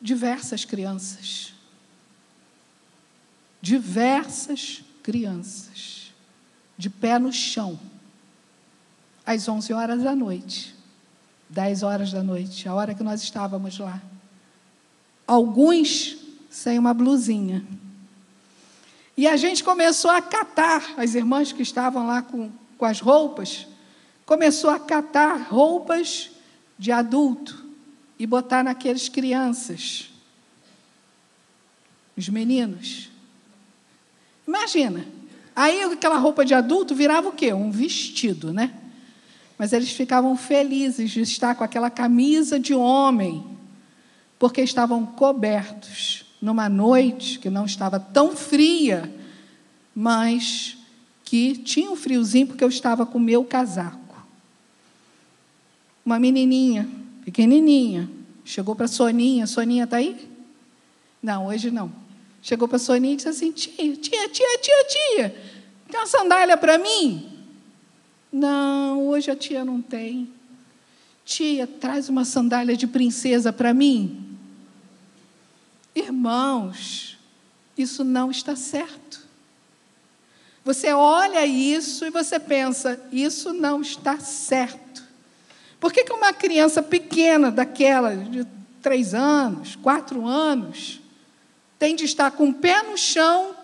Diversas 0.00 0.64
crianças. 0.64 1.52
Diversas 3.60 4.84
crianças. 5.02 6.12
De 6.78 6.88
pé 6.88 7.18
no 7.18 7.32
chão. 7.32 7.76
Às 9.26 9.48
11 9.48 9.72
horas 9.72 10.02
da 10.04 10.14
noite. 10.14 10.76
10 11.48 11.82
horas 11.82 12.12
da 12.12 12.22
noite, 12.22 12.68
a 12.68 12.74
hora 12.74 12.94
que 12.94 13.02
nós 13.02 13.22
estávamos 13.22 13.78
lá. 13.78 14.00
Alguns 15.26 16.16
sem 16.50 16.78
uma 16.78 16.94
blusinha. 16.94 17.64
E 19.16 19.26
a 19.26 19.36
gente 19.36 19.64
começou 19.64 20.10
a 20.10 20.20
catar, 20.20 20.94
as 20.96 21.14
irmãs 21.14 21.52
que 21.52 21.62
estavam 21.62 22.06
lá 22.06 22.22
com, 22.22 22.50
com 22.76 22.84
as 22.84 23.00
roupas, 23.00 23.66
começou 24.24 24.70
a 24.70 24.78
catar 24.78 25.36
roupas 25.48 26.30
de 26.78 26.92
adulto 26.92 27.64
e 28.18 28.26
botar 28.26 28.62
naqueles 28.62 29.08
crianças, 29.08 30.10
os 32.16 32.28
meninos. 32.28 33.10
Imagina, 34.46 35.06
aí 35.54 35.82
aquela 35.82 36.18
roupa 36.18 36.44
de 36.44 36.54
adulto 36.54 36.94
virava 36.94 37.28
o 37.28 37.32
quê? 37.32 37.52
Um 37.52 37.70
vestido, 37.70 38.52
né? 38.52 38.74
Mas 39.58 39.72
eles 39.72 39.90
ficavam 39.90 40.36
felizes 40.36 41.10
de 41.10 41.20
estar 41.22 41.54
com 41.54 41.64
aquela 41.64 41.90
camisa 41.90 42.60
de 42.60 42.74
homem, 42.74 43.44
porque 44.38 44.60
estavam 44.60 45.04
cobertos 45.06 46.26
numa 46.40 46.68
noite 46.68 47.38
que 47.38 47.48
não 47.48 47.64
estava 47.64 47.98
tão 47.98 48.36
fria, 48.36 49.12
mas 49.94 50.76
que 51.24 51.56
tinha 51.56 51.90
um 51.90 51.96
friozinho 51.96 52.46
porque 52.46 52.62
eu 52.62 52.68
estava 52.68 53.06
com 53.06 53.18
o 53.18 53.20
meu 53.20 53.44
casaco. 53.44 53.98
Uma 56.04 56.20
menininha, 56.20 56.88
pequenininha, 57.24 58.08
chegou 58.44 58.76
para 58.76 58.86
Soninha, 58.86 59.46
Soninha 59.46 59.84
está 59.84 59.96
aí? 59.96 60.28
Não, 61.22 61.46
hoje 61.46 61.70
não. 61.70 61.90
Chegou 62.42 62.68
para 62.68 62.78
Soninha 62.78 63.14
e 63.14 63.16
disse 63.16 63.28
assim: 63.28 63.50
tia, 63.50 63.72
tia, 63.74 64.28
tia, 64.28 64.58
tia, 64.60 64.84
tia, 64.88 65.56
tem 65.90 65.98
uma 65.98 66.06
sandália 66.06 66.56
para 66.56 66.78
mim? 66.78 67.35
Não, 68.36 69.06
hoje 69.06 69.30
a 69.30 69.34
tia 69.34 69.64
não 69.64 69.80
tem. 69.80 70.30
Tia, 71.24 71.66
traz 71.66 72.10
uma 72.10 72.22
sandália 72.22 72.76
de 72.76 72.86
princesa 72.86 73.50
para 73.50 73.72
mim. 73.72 74.36
Irmãos, 75.94 77.16
isso 77.78 78.04
não 78.04 78.30
está 78.30 78.54
certo. 78.54 79.26
Você 80.66 80.92
olha 80.92 81.46
isso 81.46 82.04
e 82.04 82.10
você 82.10 82.38
pensa, 82.38 83.02
isso 83.10 83.54
não 83.54 83.80
está 83.80 84.18
certo. 84.20 85.02
Por 85.80 85.90
que, 85.90 86.04
que 86.04 86.12
uma 86.12 86.34
criança 86.34 86.82
pequena, 86.82 87.50
daquela 87.50 88.14
de 88.14 88.46
três 88.82 89.14
anos, 89.14 89.76
quatro 89.76 90.26
anos, 90.26 91.00
tem 91.78 91.96
de 91.96 92.04
estar 92.04 92.30
com 92.32 92.50
o 92.50 92.54
pé 92.54 92.82
no 92.82 92.98
chão, 92.98 93.56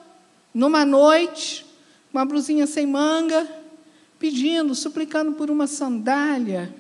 numa 0.55 0.83
noite, 0.87 1.67
uma 2.11 2.25
blusinha 2.25 2.67
sem 2.67 2.87
manga, 2.87 3.61
pedindo, 4.23 4.73
suplicando 4.73 5.33
por 5.33 5.51
uma 5.51 5.67
sandália, 5.67 6.73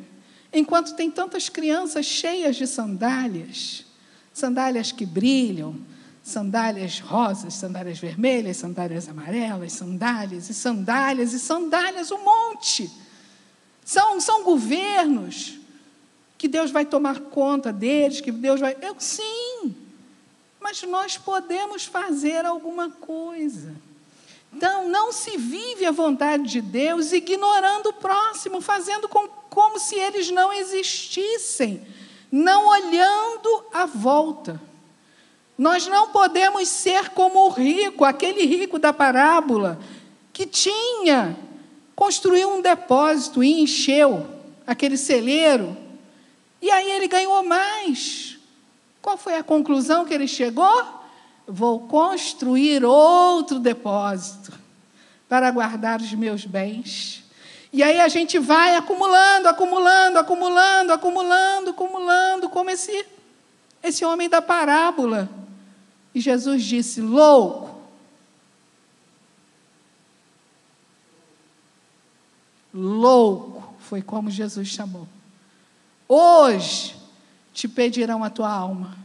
enquanto 0.53 0.95
tem 0.95 1.11
tantas 1.11 1.49
crianças 1.49 2.07
cheias 2.07 2.55
de 2.55 2.69
sandálias, 2.69 3.85
sandálias 4.33 4.93
que 4.93 5.05
brilham, 5.05 5.77
sandálias 6.23 7.01
rosas, 7.01 7.55
sandálias 7.55 7.99
vermelhas, 7.99 8.59
sandálias 8.59 9.09
amarelas, 9.09 9.73
sandálias 9.73 10.49
e 10.51 10.55
sandálias 10.55 11.33
e 11.33 11.41
sandálias, 11.41 12.13
um 12.13 12.23
monte. 12.23 12.89
São, 13.85 14.21
são 14.21 14.45
governos 14.45 15.59
que 16.39 16.47
Deus 16.47 16.71
vai 16.71 16.85
tomar 16.85 17.19
conta 17.19 17.73
deles, 17.73 18.21
que 18.21 18.31
Deus 18.31 18.61
vai. 18.61 18.77
Eu 18.81 18.95
sim, 19.01 19.75
mas 20.61 20.81
nós 20.85 21.19
podemos 21.19 21.87
fazer 21.87 22.47
alguma 22.47 22.89
coisa. 22.89 23.75
Então, 24.55 24.89
não 24.89 25.11
se 25.13 25.37
vive 25.37 25.87
a 25.87 25.91
vontade 25.91 26.45
de 26.45 26.61
Deus 26.61 27.13
ignorando 27.13 27.89
o 27.89 27.93
próximo, 27.95 28.61
fazendo 28.61 29.09
com, 29.09 29.27
como 29.49 29.79
se 29.79 29.95
eles 29.97 30.31
não 30.31 30.53
existissem, 30.53 31.87
não 32.31 32.69
olhando 32.69 33.65
à 33.73 33.87
volta. 33.87 34.61
Nós 35.57 35.87
não 35.87 36.09
podemos 36.09 36.69
ser 36.69 37.11
como 37.11 37.47
o 37.47 37.51
rico, 37.51 38.05
aquele 38.05 38.45
rico 38.45 38.79
da 38.79 38.93
parábola, 38.93 39.79
que 40.33 40.47
tinha, 40.47 41.37
construiu 41.95 42.51
um 42.51 42.61
depósito 42.61 43.43
e 43.43 43.61
encheu 43.61 44.27
aquele 44.67 44.97
celeiro, 44.97 45.77
e 46.61 46.71
aí 46.71 46.91
ele 46.93 47.09
ganhou 47.09 47.43
mais. 47.43 48.39
Qual 49.01 49.17
foi 49.17 49.35
a 49.37 49.43
conclusão 49.43 50.05
que 50.05 50.15
ele 50.15 50.29
chegou? 50.29 51.02
Vou 51.47 51.81
construir 51.89 52.85
outro 52.85 53.59
depósito 53.59 54.53
para 55.29 55.51
guardar 55.51 56.01
os 56.01 56.13
meus 56.13 56.45
bens. 56.45 57.23
E 57.73 57.83
aí 57.83 58.01
a 58.01 58.09
gente 58.09 58.39
vai 58.39 58.77
acumulando, 58.77 59.49
acumulando, 59.49 60.19
acumulando, 60.19 60.93
acumulando, 60.93 61.71
acumulando, 61.71 62.51
como 62.51 62.69
esse, 62.69 63.07
esse 63.83 64.05
homem 64.05 64.29
da 64.29 64.43
parábola. 64.43 65.29
E 66.15 66.21
Jesus 66.21 66.63
disse: 66.63 67.01
louco. 67.01 67.73
Louco, 72.75 73.75
foi 73.81 74.03
como 74.03 74.31
Jesus 74.31 74.69
chamou. 74.69 75.07
Hoje 76.09 76.95
te 77.55 77.67
pedirão 77.69 78.23
a 78.23 78.31
tua 78.31 78.51
alma. 78.51 78.97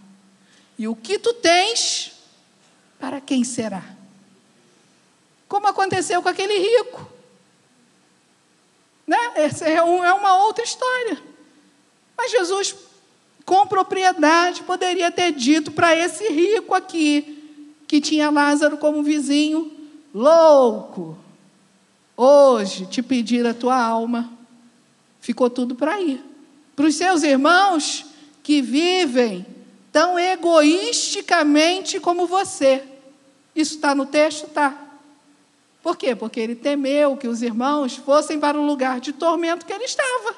E 0.77 0.87
o 0.87 0.95
que 0.95 1.17
tu 1.17 1.33
tens, 1.33 2.16
para 2.99 3.21
quem 3.21 3.43
será? 3.43 3.83
Como 5.47 5.67
aconteceu 5.67 6.21
com 6.21 6.29
aquele 6.29 6.57
rico. 6.57 7.09
Né? 9.05 9.17
Essa 9.35 9.65
é, 9.65 9.75
é 9.75 9.81
uma 9.81 10.43
outra 10.43 10.63
história. 10.63 11.21
Mas 12.17 12.31
Jesus, 12.31 12.75
com 13.45 13.65
propriedade, 13.65 14.63
poderia 14.63 15.11
ter 15.11 15.31
dito 15.31 15.71
para 15.71 15.95
esse 15.95 16.27
rico 16.27 16.73
aqui, 16.73 17.33
que 17.87 18.01
tinha 18.01 18.29
Lázaro 18.29 18.77
como 18.77 19.03
vizinho, 19.03 19.71
louco, 20.13 21.17
hoje 22.17 22.85
te 22.87 23.01
pedir 23.01 23.45
a 23.45 23.53
tua 23.53 23.77
alma. 23.79 24.33
Ficou 25.21 25.49
tudo 25.49 25.75
para 25.75 26.01
ir. 26.01 26.21
Para 26.75 26.87
os 26.87 26.95
seus 26.95 27.23
irmãos 27.23 28.05
que 28.43 28.61
vivem 28.61 29.45
tão 29.91 30.17
egoisticamente 30.19 31.99
como 31.99 32.27
você. 32.27 32.83
Isso 33.55 33.75
está 33.75 33.95
no 33.95 34.05
texto? 34.05 34.45
Está. 34.45 34.87
Por 35.81 35.95
quê? 35.95 36.15
Porque 36.15 36.39
ele 36.39 36.55
temeu 36.55 37.17
que 37.17 37.27
os 37.27 37.41
irmãos 37.41 37.95
fossem 37.95 38.39
para 38.39 38.59
o 38.59 38.65
lugar 38.65 38.99
de 38.99 39.13
tormento 39.13 39.65
que 39.65 39.73
ele 39.73 39.85
estava. 39.85 40.35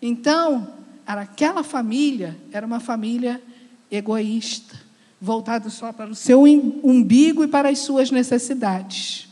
Então, 0.00 0.74
aquela 1.06 1.62
família 1.62 2.36
era 2.52 2.66
uma 2.66 2.80
família 2.80 3.42
egoísta, 3.90 4.78
voltada 5.20 5.70
só 5.70 5.92
para 5.92 6.10
o 6.10 6.14
seu 6.14 6.42
umbigo 6.44 7.44
e 7.44 7.48
para 7.48 7.68
as 7.68 7.80
suas 7.80 8.10
necessidades. 8.10 9.28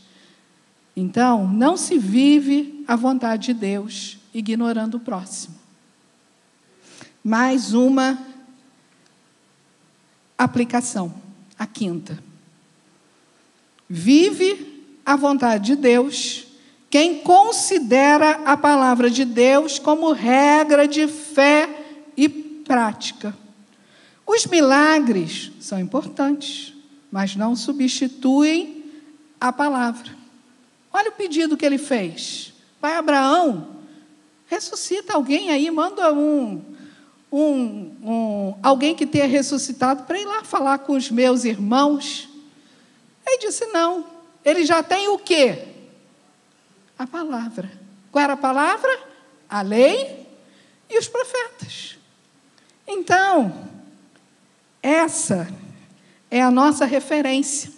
Então, 0.95 1.47
não 1.47 1.75
se 1.75 1.97
vive 1.97 2.83
a 2.87 2.95
vontade 2.95 3.47
de 3.47 3.53
Deus 3.53 4.17
ignorando 4.33 4.95
o 4.95 4.99
próximo. 4.99 5.55
Mais 7.27 7.73
uma 7.73 8.23
aplicação, 10.37 11.11
a 11.57 11.65
quinta. 11.65 12.23
Vive 13.89 14.85
a 15.03 15.15
vontade 15.15 15.65
de 15.65 15.75
Deus 15.75 16.45
quem 16.87 17.21
considera 17.21 18.41
a 18.45 18.55
palavra 18.55 19.09
de 19.09 19.25
Deus 19.25 19.79
como 19.79 20.11
regra 20.11 20.87
de 20.87 21.07
fé 21.07 21.67
e 22.15 22.29
prática. 22.29 23.35
Os 24.23 24.45
milagres 24.45 25.51
são 25.59 25.79
importantes, 25.79 26.75
mas 27.11 27.35
não 27.35 27.55
substituem 27.55 28.83
a 29.41 29.51
palavra. 29.51 30.15
Olha 30.93 31.09
o 31.09 31.13
pedido 31.13 31.57
que 31.57 31.65
ele 31.65 31.79
fez. 31.79 32.53
Pai 32.79 32.95
Abraão, 32.97 33.77
ressuscita 34.45 35.15
alguém 35.15 35.49
aí, 35.49 35.71
manda 35.71 36.13
um, 36.13 36.74
um, 37.37 37.97
um, 38.01 38.55
alguém 38.63 38.95
que 38.95 39.05
tenha 39.05 39.27
ressuscitado 39.27 40.03
para 40.03 40.17
ir 40.17 40.25
lá 40.25 40.45
falar 40.45 40.79
com 40.79 40.93
os 40.93 41.11
meus 41.11 41.43
irmãos. 41.43 42.29
Ele 43.27 43.39
disse: 43.39 43.65
não, 43.67 44.05
ele 44.43 44.65
já 44.65 44.81
tem 44.81 45.09
o 45.09 45.17
quê? 45.17 45.67
A 46.97 47.05
palavra. 47.05 47.69
Qual 48.09 48.23
era 48.23 48.33
a 48.33 48.37
palavra? 48.37 48.89
A 49.49 49.61
lei 49.61 50.25
e 50.89 50.97
os 50.97 51.09
profetas. 51.09 51.97
Então, 52.87 53.67
essa 54.81 55.47
é 56.31 56.41
a 56.41 56.49
nossa 56.49 56.85
referência 56.85 57.69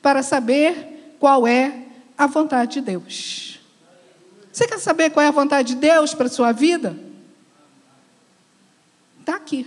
para 0.00 0.22
saber 0.22 1.16
qual 1.20 1.46
é 1.46 1.84
a 2.16 2.26
vontade 2.26 2.74
de 2.74 2.80
Deus. 2.80 3.60
Você 4.50 4.66
quer 4.66 4.78
saber 4.78 5.10
qual 5.10 5.24
é 5.24 5.28
a 5.28 5.32
vontade 5.32 5.74
de 5.74 5.80
Deus 5.80 6.14
para 6.14 6.26
a 6.26 6.30
sua 6.30 6.52
vida? 6.52 6.96
Está 9.24 9.36
aqui. 9.36 9.66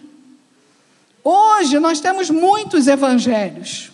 Hoje 1.24 1.80
nós 1.80 1.99
temos 1.99 2.30
muitos 2.30 2.86
evangelhos. 2.86 3.91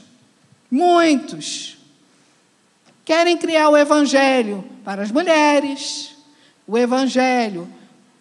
Muitos. 0.69 1.77
Querem 3.05 3.37
criar 3.37 3.69
o 3.69 3.77
evangelho 3.77 4.65
para 4.83 5.03
as 5.03 5.09
mulheres, 5.09 6.17
o 6.67 6.77
evangelho 6.77 7.69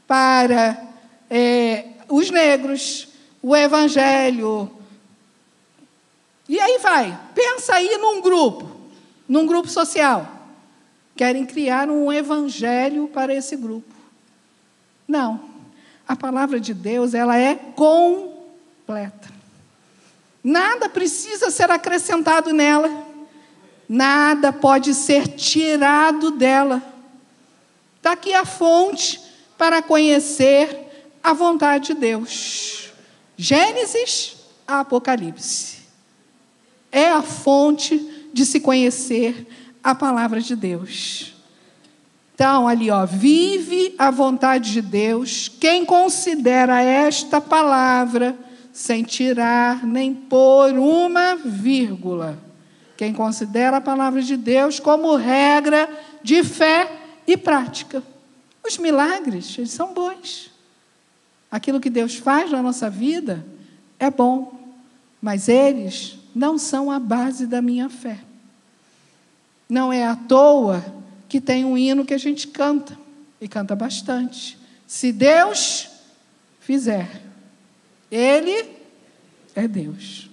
para 0.06 0.80
é, 1.28 1.86
os 2.08 2.30
negros, 2.30 3.08
o 3.42 3.56
evangelho. 3.56 4.70
E 6.48 6.60
aí 6.60 6.78
vai. 6.78 7.18
Pensa 7.34 7.74
aí 7.74 7.98
num 7.98 8.20
grupo, 8.20 8.70
num 9.28 9.48
grupo 9.48 9.68
social. 9.68 10.30
Querem 11.16 11.44
criar 11.44 11.90
um 11.90 12.12
evangelho 12.12 13.08
para 13.08 13.34
esse 13.34 13.56
grupo. 13.56 13.92
Não. 15.08 15.51
A 16.06 16.16
palavra 16.16 16.58
de 16.60 16.74
Deus, 16.74 17.14
ela 17.14 17.36
é 17.38 17.54
completa. 17.54 19.30
Nada 20.42 20.88
precisa 20.88 21.50
ser 21.50 21.70
acrescentado 21.70 22.52
nela. 22.52 22.90
Nada 23.88 24.52
pode 24.52 24.94
ser 24.94 25.28
tirado 25.28 26.32
dela. 26.32 26.82
Está 27.96 28.12
aqui 28.12 28.34
a 28.34 28.44
fonte 28.44 29.20
para 29.56 29.80
conhecer 29.80 31.08
a 31.22 31.32
vontade 31.32 31.88
de 31.88 31.94
Deus. 31.94 32.90
Gênesis 33.36 34.36
a 34.66 34.80
Apocalipse. 34.80 35.82
É 36.90 37.08
a 37.08 37.22
fonte 37.22 38.30
de 38.32 38.44
se 38.44 38.60
conhecer 38.60 39.46
a 39.82 39.94
palavra 39.94 40.40
de 40.40 40.56
Deus. 40.56 41.31
Então, 42.34 42.66
ali, 42.66 42.90
ó, 42.90 43.04
vive 43.04 43.94
a 43.98 44.10
vontade 44.10 44.72
de 44.72 44.82
Deus 44.82 45.48
quem 45.48 45.84
considera 45.84 46.80
esta 46.80 47.40
palavra 47.40 48.36
sem 48.72 49.02
tirar 49.02 49.86
nem 49.86 50.14
pôr 50.14 50.72
uma 50.78 51.36
vírgula. 51.36 52.38
Quem 52.96 53.12
considera 53.12 53.76
a 53.76 53.80
palavra 53.80 54.22
de 54.22 54.36
Deus 54.36 54.80
como 54.80 55.14
regra 55.14 55.88
de 56.22 56.42
fé 56.42 56.90
e 57.26 57.36
prática. 57.36 58.02
Os 58.66 58.78
milagres, 58.78 59.56
eles 59.58 59.72
são 59.72 59.92
bons. 59.92 60.50
Aquilo 61.50 61.80
que 61.80 61.90
Deus 61.90 62.16
faz 62.16 62.50
na 62.50 62.62
nossa 62.62 62.88
vida 62.88 63.44
é 63.98 64.10
bom, 64.10 64.58
mas 65.20 65.48
eles 65.48 66.16
não 66.34 66.56
são 66.56 66.90
a 66.90 66.98
base 66.98 67.46
da 67.46 67.60
minha 67.60 67.90
fé. 67.90 68.18
Não 69.68 69.92
é 69.92 70.06
à 70.06 70.16
toa 70.16 71.01
que 71.32 71.40
tem 71.40 71.64
um 71.64 71.78
hino 71.78 72.04
que 72.04 72.12
a 72.12 72.18
gente 72.18 72.46
canta, 72.46 72.94
e 73.40 73.48
canta 73.48 73.74
bastante. 73.74 74.58
Se 74.86 75.10
Deus 75.10 75.88
fizer, 76.60 77.22
Ele 78.10 78.68
é 79.54 79.66
Deus. 79.66 80.28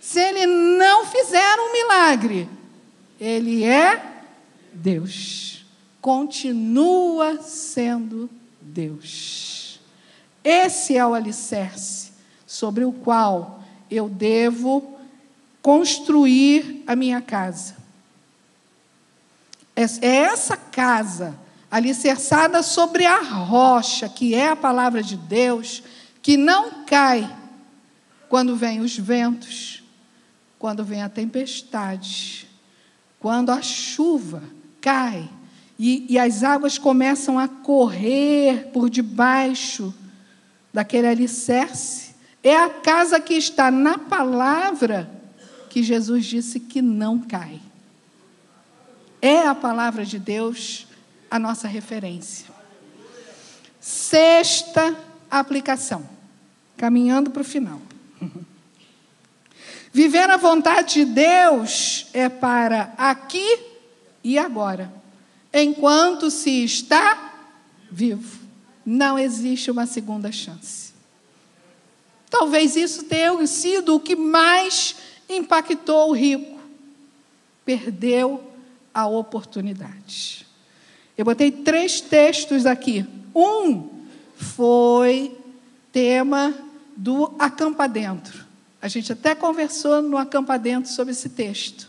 Se 0.00 0.20
Ele 0.20 0.46
não 0.46 1.06
fizer 1.06 1.56
um 1.58 1.72
milagre, 1.72 2.48
Ele 3.20 3.64
é 3.64 4.00
Deus. 4.72 5.66
Continua 6.00 7.42
sendo 7.42 8.30
Deus. 8.60 9.80
Esse 10.44 10.96
é 10.96 11.04
o 11.04 11.14
alicerce 11.14 12.12
sobre 12.46 12.84
o 12.84 12.92
qual 12.92 13.60
eu 13.90 14.08
devo 14.08 15.00
construir 15.60 16.84
a 16.86 16.94
minha 16.94 17.20
casa. 17.20 17.74
É, 19.76 19.82
essa 20.06 20.56
casa, 20.56 21.38
alicerçada 21.70 22.62
sobre 22.62 23.04
a 23.04 23.20
rocha, 23.20 24.08
que 24.08 24.34
é 24.34 24.48
a 24.48 24.56
palavra 24.56 25.02
de 25.02 25.16
Deus, 25.16 25.82
que 26.22 26.36
não 26.36 26.84
cai 26.84 27.28
quando 28.28 28.56
vêm 28.56 28.80
os 28.80 28.96
ventos, 28.96 29.82
quando 30.58 30.84
vem 30.84 31.02
a 31.02 31.08
tempestade, 31.08 32.48
quando 33.18 33.50
a 33.50 33.60
chuva 33.60 34.42
cai 34.80 35.28
e, 35.78 36.06
e 36.08 36.18
as 36.18 36.42
águas 36.42 36.78
começam 36.78 37.38
a 37.38 37.48
correr 37.48 38.70
por 38.72 38.88
debaixo 38.88 39.94
daquele 40.72 41.06
alicerce. 41.06 42.14
É 42.42 42.56
a 42.56 42.68
casa 42.68 43.20
que 43.20 43.34
está 43.34 43.70
na 43.70 43.98
palavra 43.98 45.10
que 45.70 45.82
Jesus 45.82 46.26
disse 46.26 46.60
que 46.60 46.80
não 46.80 47.18
cai. 47.18 47.60
É 49.24 49.46
a 49.46 49.54
palavra 49.54 50.04
de 50.04 50.18
Deus 50.18 50.86
a 51.30 51.38
nossa 51.38 51.66
referência. 51.66 52.44
Sexta 53.80 54.94
aplicação, 55.30 56.06
caminhando 56.76 57.30
para 57.30 57.40
o 57.40 57.44
final. 57.44 57.80
Viver 59.90 60.28
a 60.28 60.36
vontade 60.36 60.96
de 60.96 61.04
Deus 61.06 62.06
é 62.12 62.28
para 62.28 62.92
aqui 62.98 63.60
e 64.22 64.36
agora, 64.36 64.92
enquanto 65.54 66.30
se 66.30 66.62
está 66.62 67.32
vivo. 67.90 68.40
Não 68.84 69.18
existe 69.18 69.70
uma 69.70 69.86
segunda 69.86 70.30
chance. 70.30 70.92
Talvez 72.28 72.76
isso 72.76 73.04
tenha 73.04 73.46
sido 73.46 73.94
o 73.94 74.00
que 74.00 74.16
mais 74.16 74.96
impactou 75.30 76.10
o 76.10 76.12
rico. 76.12 76.60
Perdeu 77.64 78.52
a 78.94 79.06
oportunidade. 79.06 80.46
Eu 81.18 81.24
botei 81.24 81.50
três 81.50 82.00
textos 82.00 82.64
aqui. 82.64 83.04
Um 83.34 83.90
foi 84.36 85.36
tema 85.92 86.54
do 86.96 87.34
acampa 87.38 87.88
dentro. 87.88 88.44
A 88.80 88.88
gente 88.88 89.12
até 89.12 89.34
conversou 89.34 90.00
no 90.00 90.16
acampa 90.16 90.58
dentro 90.58 90.90
sobre 90.90 91.12
esse 91.12 91.28
texto. 91.28 91.88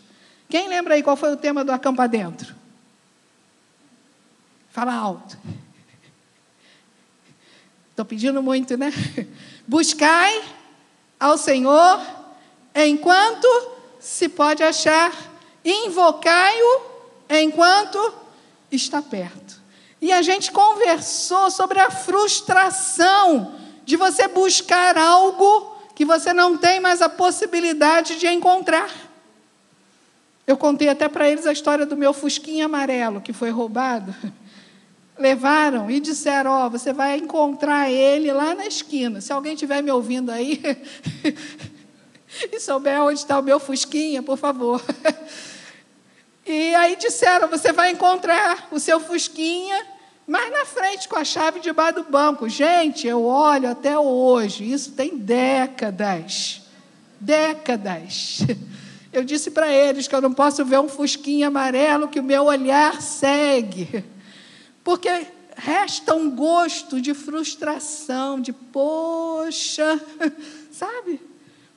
Quem 0.49 0.67
lembra 0.67 0.95
aí 0.95 1.03
qual 1.03 1.15
foi 1.15 1.31
o 1.33 1.37
tema 1.37 1.63
do 1.63 1.71
acampa 1.71 2.07
dentro? 2.07 2.55
Fala 4.71 4.93
alto. 4.93 5.37
Estou 7.89 8.05
pedindo 8.05 8.41
muito, 8.43 8.77
né? 8.77 8.91
Buscai 9.67 10.43
ao 11.19 11.37
Senhor 11.37 12.01
enquanto 12.75 13.47
se 13.99 14.27
pode 14.29 14.61
achar, 14.61 15.13
invocai-o 15.63 16.94
enquanto 17.29 18.13
está 18.71 19.01
perto. 19.01 19.61
E 20.01 20.11
a 20.11 20.21
gente 20.21 20.51
conversou 20.51 21.49
sobre 21.49 21.79
a 21.79 21.89
frustração 21.89 23.55
de 23.85 23.95
você 23.95 24.27
buscar 24.27 24.97
algo 24.97 25.75
que 25.95 26.03
você 26.03 26.33
não 26.33 26.57
tem 26.57 26.79
mais 26.79 27.01
a 27.01 27.09
possibilidade 27.09 28.19
de 28.19 28.27
encontrar. 28.27 28.89
Eu 30.45 30.57
contei 30.57 30.89
até 30.89 31.07
para 31.07 31.27
eles 31.27 31.47
a 31.47 31.51
história 31.51 31.85
do 31.85 31.97
meu 31.97 32.13
fusquinha 32.13 32.65
amarelo 32.65 33.21
que 33.21 33.33
foi 33.33 33.49
roubado. 33.49 34.13
Levaram 35.17 35.89
e 35.89 35.99
disseram: 35.99 36.51
Ó, 36.51 36.65
oh, 36.65 36.69
você 36.69 36.91
vai 36.91 37.17
encontrar 37.17 37.89
ele 37.89 38.31
lá 38.31 38.53
na 38.53 38.67
esquina. 38.67 39.21
Se 39.21 39.31
alguém 39.31 39.53
estiver 39.53 39.81
me 39.81 39.89
ouvindo 39.89 40.29
aí 40.29 40.61
e 42.51 42.59
souber 42.59 43.01
onde 43.01 43.19
está 43.19 43.39
o 43.39 43.43
meu 43.43 43.59
fusquinha, 43.59 44.21
por 44.21 44.37
favor. 44.37 44.83
E 46.45 46.75
aí 46.75 46.95
disseram: 46.95 47.47
você 47.47 47.71
vai 47.71 47.91
encontrar 47.91 48.67
o 48.71 48.79
seu 48.79 48.99
Fusquinha 48.99 49.85
mais 50.27 50.51
na 50.51 50.65
frente 50.65 51.07
com 51.07 51.15
a 51.15 51.23
chave 51.23 51.59
debaixo 51.59 51.95
do 51.95 52.03
banco. 52.03 52.47
Gente, 52.49 53.07
eu 53.07 53.23
olho 53.23 53.69
até 53.69 53.97
hoje, 53.97 54.71
isso 54.71 54.91
tem 54.91 55.17
décadas. 55.17 56.61
Décadas. 57.19 58.39
Eu 59.11 59.23
disse 59.23 59.49
para 59.49 59.71
eles 59.71 60.09
que 60.09 60.13
eu 60.13 60.21
não 60.21 60.33
posso 60.33 60.65
ver 60.65 60.77
um 60.77 60.89
Fusquinha 60.89 61.47
amarelo 61.47 62.09
que 62.09 62.19
o 62.19 62.23
meu 62.23 62.43
olhar 62.43 63.01
segue. 63.01 64.03
Porque 64.83 65.09
resta 65.55 66.13
um 66.13 66.29
gosto 66.29 66.99
de 66.99 67.13
frustração, 67.13 68.41
de 68.41 68.51
poxa, 68.51 70.01
sabe? 70.69 71.21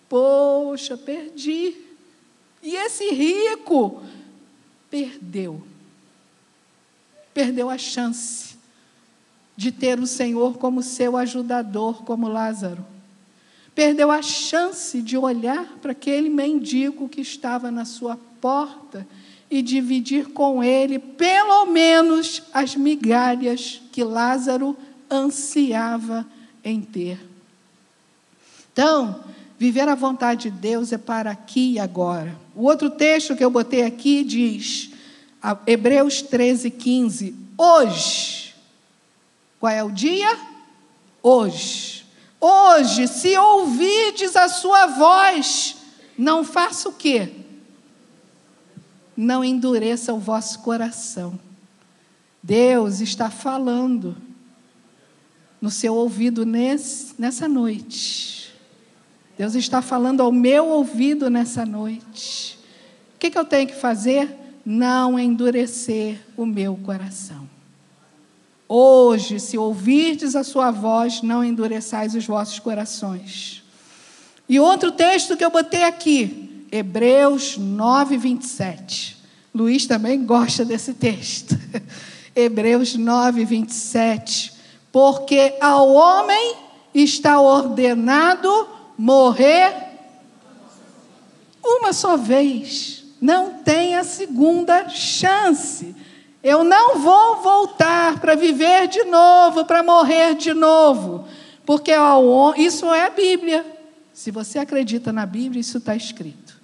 Poxa, 0.08 0.96
perdi. 0.96 1.76
E 2.60 2.74
esse 2.74 3.08
rico 3.10 4.02
perdeu. 4.90 5.62
Perdeu 7.32 7.70
a 7.70 7.78
chance 7.78 8.56
de 9.56 9.72
ter 9.72 9.98
o 9.98 10.06
Senhor 10.06 10.58
como 10.58 10.82
seu 10.82 11.16
ajudador, 11.16 12.04
como 12.04 12.28
Lázaro. 12.28 12.84
Perdeu 13.74 14.10
a 14.10 14.22
chance 14.22 15.00
de 15.00 15.16
olhar 15.16 15.78
para 15.80 15.92
aquele 15.92 16.28
mendigo 16.28 17.08
que 17.08 17.20
estava 17.20 17.70
na 17.70 17.84
sua 17.84 18.18
porta 18.40 19.06
e 19.50 19.62
dividir 19.62 20.28
com 20.28 20.62
ele, 20.62 20.98
pelo 20.98 21.66
menos, 21.66 22.42
as 22.52 22.76
migalhas 22.76 23.80
que 23.92 24.04
Lázaro 24.04 24.76
ansiava 25.10 26.26
em 26.64 26.80
ter. 26.80 27.18
Então, 28.72 29.24
Viver 29.58 29.88
a 29.88 29.96
vontade 29.96 30.50
de 30.50 30.56
Deus 30.56 30.92
é 30.92 30.98
para 30.98 31.32
aqui 31.32 31.72
e 31.72 31.78
agora. 31.80 32.38
O 32.58 32.64
outro 32.64 32.90
texto 32.90 33.36
que 33.36 33.44
eu 33.44 33.50
botei 33.50 33.84
aqui 33.84 34.24
diz, 34.24 34.90
Hebreus 35.64 36.22
13, 36.22 36.72
15: 36.72 37.32
Hoje. 37.56 38.52
Qual 39.60 39.72
é 39.72 39.84
o 39.84 39.92
dia? 39.92 40.36
Hoje. 41.22 42.04
Hoje, 42.40 43.06
se 43.06 43.38
ouvirdes 43.38 44.34
a 44.34 44.48
sua 44.48 44.88
voz, 44.88 45.76
não 46.18 46.42
faça 46.42 46.88
o 46.88 46.92
quê? 46.92 47.32
Não 49.16 49.44
endureça 49.44 50.12
o 50.12 50.18
vosso 50.18 50.58
coração. 50.58 51.38
Deus 52.42 52.98
está 52.98 53.30
falando 53.30 54.16
no 55.60 55.70
seu 55.70 55.94
ouvido 55.94 56.44
nesse, 56.44 57.14
nessa 57.16 57.46
noite. 57.46 58.37
Deus 59.38 59.54
está 59.54 59.80
falando 59.80 60.20
ao 60.20 60.32
meu 60.32 60.66
ouvido 60.66 61.30
nessa 61.30 61.64
noite. 61.64 62.58
O 63.14 63.18
que, 63.20 63.30
que 63.30 63.38
eu 63.38 63.44
tenho 63.44 63.68
que 63.68 63.76
fazer? 63.76 64.28
Não 64.66 65.16
endurecer 65.16 66.18
o 66.36 66.44
meu 66.44 66.76
coração. 66.84 67.48
Hoje, 68.68 69.38
se 69.38 69.56
ouvirdes 69.56 70.34
a 70.34 70.42
sua 70.42 70.72
voz, 70.72 71.22
não 71.22 71.44
endureçais 71.44 72.16
os 72.16 72.26
vossos 72.26 72.58
corações. 72.58 73.62
E 74.48 74.58
outro 74.58 74.90
texto 74.90 75.36
que 75.36 75.44
eu 75.44 75.50
botei 75.50 75.84
aqui, 75.84 76.66
Hebreus 76.72 77.56
9, 77.56 78.16
27. 78.16 79.16
Luiz 79.54 79.86
também 79.86 80.26
gosta 80.26 80.64
desse 80.64 80.94
texto. 80.94 81.56
Hebreus 82.34 82.96
9, 82.96 83.44
27. 83.44 84.52
Porque 84.90 85.54
ao 85.60 85.92
homem 85.92 86.56
está 86.92 87.40
ordenado 87.40 88.77
morrer 88.98 89.72
uma 91.64 91.92
só 91.92 92.16
vez. 92.16 93.04
Não 93.20 93.54
tem 93.62 93.94
a 93.94 94.02
segunda 94.02 94.88
chance. 94.88 95.94
Eu 96.42 96.64
não 96.64 96.98
vou 96.98 97.36
voltar 97.42 98.20
para 98.20 98.34
viver 98.34 98.88
de 98.88 99.04
novo, 99.04 99.64
para 99.64 99.82
morrer 99.82 100.34
de 100.34 100.52
novo. 100.52 101.26
Porque 101.64 101.92
isso 102.56 102.92
é 102.92 103.06
a 103.06 103.10
Bíblia. 103.10 103.64
Se 104.12 104.30
você 104.30 104.58
acredita 104.58 105.12
na 105.12 105.26
Bíblia, 105.26 105.60
isso 105.60 105.78
está 105.78 105.94
escrito. 105.94 106.58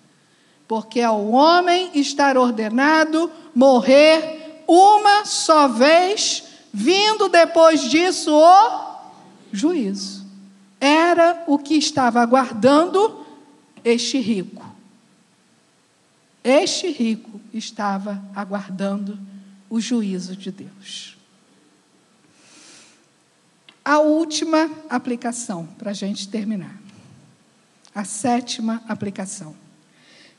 Porque 0.67 1.01
ao 1.01 1.29
homem 1.29 1.91
estar 1.95 2.37
ordenado 2.37 3.31
morrer 3.55 4.63
uma 4.67 5.25
só 5.25 5.69
vez, 5.69 6.43
vindo 6.73 7.29
depois 7.29 7.83
disso 7.83 8.35
o 8.35 8.97
juízo. 9.53 10.24
Era 10.85 11.45
o 11.47 11.59
que 11.59 11.77
estava 11.77 12.21
aguardando 12.21 13.25
este 13.83 14.19
rico. 14.19 14.63
Este 16.45 16.89
rico 16.89 17.41
estava 17.55 18.23
aguardando 18.37 19.19
o 19.71 19.81
juízo 19.81 20.37
de 20.37 20.51
Deus. 20.51 21.17
A 23.83 24.01
última 24.01 24.71
aplicação, 24.91 25.67
para 25.79 25.93
a 25.93 25.95
gente 25.95 26.29
terminar. 26.29 26.79
A 27.95 28.05
sétima 28.05 28.83
aplicação. 28.87 29.57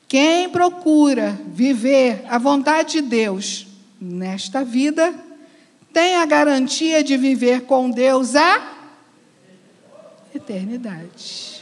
Quem 0.07 0.47
procura 0.47 1.31
viver 1.47 2.23
a 2.29 2.37
vontade 2.37 3.01
de 3.01 3.01
Deus 3.01 3.65
nesta 3.99 4.63
vida, 4.63 5.11
tem 5.91 6.17
a 6.17 6.25
garantia 6.27 7.03
de 7.03 7.17
viver 7.17 7.61
com 7.61 7.89
Deus 7.89 8.35
a 8.35 8.74
eternidade. 10.37 11.61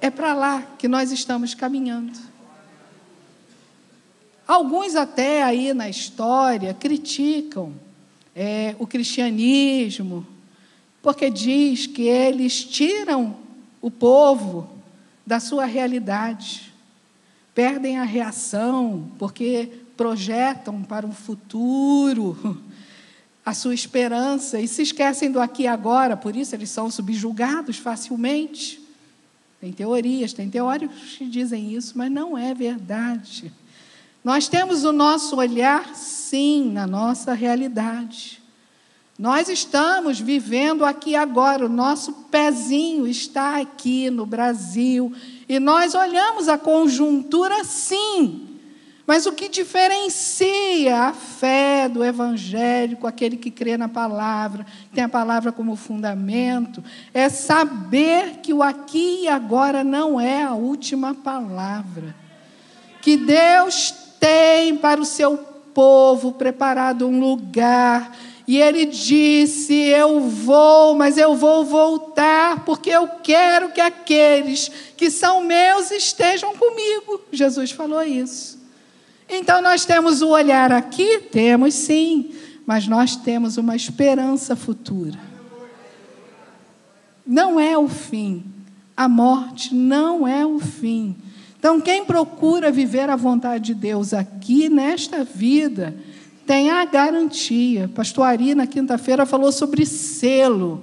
É 0.00 0.10
para 0.10 0.34
lá 0.34 0.62
que 0.78 0.88
nós 0.88 1.12
estamos 1.12 1.54
caminhando. 1.54 2.18
Alguns 4.46 4.96
até 4.96 5.42
aí 5.42 5.72
na 5.72 5.88
história 5.88 6.74
criticam 6.74 7.74
é, 8.34 8.74
o 8.78 8.86
cristianismo, 8.86 10.26
porque 11.02 11.30
diz 11.30 11.86
que 11.86 12.02
eles 12.02 12.64
tiram 12.64 13.36
o 13.80 13.90
povo 13.90 14.68
da 15.24 15.38
sua 15.38 15.64
realidade, 15.64 16.72
perdem 17.54 17.98
a 17.98 18.04
reação, 18.04 19.10
porque 19.18 19.68
projetam 19.96 20.82
para 20.82 21.06
um 21.06 21.12
futuro 21.12 22.60
a 23.50 23.54
sua 23.54 23.74
esperança 23.74 24.60
e 24.60 24.68
se 24.68 24.82
esquecem 24.82 25.30
do 25.30 25.40
aqui 25.40 25.64
e 25.64 25.66
agora, 25.66 26.16
por 26.16 26.36
isso 26.36 26.54
eles 26.54 26.70
são 26.70 26.88
subjugados 26.88 27.78
facilmente. 27.78 28.80
Tem 29.60 29.72
teorias, 29.72 30.32
tem 30.32 30.48
teóricos 30.48 31.16
que 31.18 31.26
dizem 31.26 31.74
isso, 31.74 31.98
mas 31.98 32.10
não 32.10 32.38
é 32.38 32.54
verdade. 32.54 33.52
Nós 34.22 34.46
temos 34.46 34.84
o 34.84 34.92
nosso 34.92 35.36
olhar, 35.36 35.94
sim, 35.96 36.70
na 36.70 36.86
nossa 36.86 37.34
realidade. 37.34 38.40
Nós 39.18 39.48
estamos 39.48 40.20
vivendo 40.20 40.84
aqui 40.84 41.16
agora, 41.16 41.66
o 41.66 41.68
nosso 41.68 42.12
pezinho 42.30 43.06
está 43.06 43.60
aqui 43.60 44.10
no 44.10 44.24
Brasil, 44.24 45.12
e 45.48 45.58
nós 45.58 45.94
olhamos 45.94 46.48
a 46.48 46.56
conjuntura, 46.56 47.64
sim. 47.64 48.49
Mas 49.10 49.26
o 49.26 49.32
que 49.32 49.48
diferencia 49.48 50.96
a 50.96 51.12
fé 51.12 51.88
do 51.88 52.04
evangélico, 52.04 53.08
aquele 53.08 53.36
que 53.36 53.50
crê 53.50 53.76
na 53.76 53.88
palavra, 53.88 54.64
tem 54.94 55.02
a 55.02 55.08
palavra 55.08 55.50
como 55.50 55.74
fundamento, 55.74 56.80
é 57.12 57.28
saber 57.28 58.36
que 58.40 58.54
o 58.54 58.62
aqui 58.62 59.22
e 59.22 59.28
agora 59.28 59.82
não 59.82 60.20
é 60.20 60.44
a 60.44 60.54
última 60.54 61.12
palavra. 61.12 62.14
Que 63.02 63.16
Deus 63.16 63.92
tem 64.20 64.76
para 64.76 65.00
o 65.00 65.04
seu 65.04 65.36
povo 65.74 66.30
preparado 66.30 67.08
um 67.08 67.18
lugar. 67.18 68.16
E 68.46 68.60
ele 68.60 68.86
disse: 68.86 69.74
Eu 69.74 70.20
vou, 70.20 70.94
mas 70.94 71.18
eu 71.18 71.34
vou 71.34 71.64
voltar, 71.64 72.64
porque 72.64 72.90
eu 72.90 73.08
quero 73.24 73.72
que 73.72 73.80
aqueles 73.80 74.70
que 74.96 75.10
são 75.10 75.42
meus 75.42 75.90
estejam 75.90 76.54
comigo. 76.54 77.20
Jesus 77.32 77.72
falou 77.72 78.04
isso. 78.04 78.59
Então 79.30 79.62
nós 79.62 79.84
temos 79.84 80.22
o 80.22 80.28
olhar 80.28 80.72
aqui? 80.72 81.20
Temos 81.20 81.74
sim, 81.74 82.32
mas 82.66 82.88
nós 82.88 83.14
temos 83.16 83.56
uma 83.56 83.76
esperança 83.76 84.56
futura. 84.56 85.18
Não 87.24 87.60
é 87.60 87.78
o 87.78 87.88
fim. 87.88 88.44
A 88.96 89.08
morte 89.08 89.74
não 89.74 90.26
é 90.26 90.44
o 90.44 90.58
fim. 90.58 91.16
Então, 91.60 91.80
quem 91.80 92.04
procura 92.06 92.72
viver 92.72 93.10
a 93.10 93.16
vontade 93.16 93.66
de 93.66 93.74
Deus 93.74 94.14
aqui 94.14 94.70
nesta 94.70 95.22
vida, 95.22 95.94
tem 96.46 96.70
a 96.70 96.84
garantia. 96.86 97.88
Pastor 97.94 98.24
Ari, 98.24 98.54
na 98.54 98.66
quinta-feira, 98.66 99.26
falou 99.26 99.52
sobre 99.52 99.84
selo. 99.84 100.82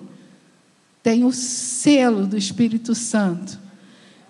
Tem 1.01 1.23
o 1.23 1.33
selo 1.33 2.27
do 2.27 2.37
Espírito 2.37 2.93
Santo, 2.93 3.59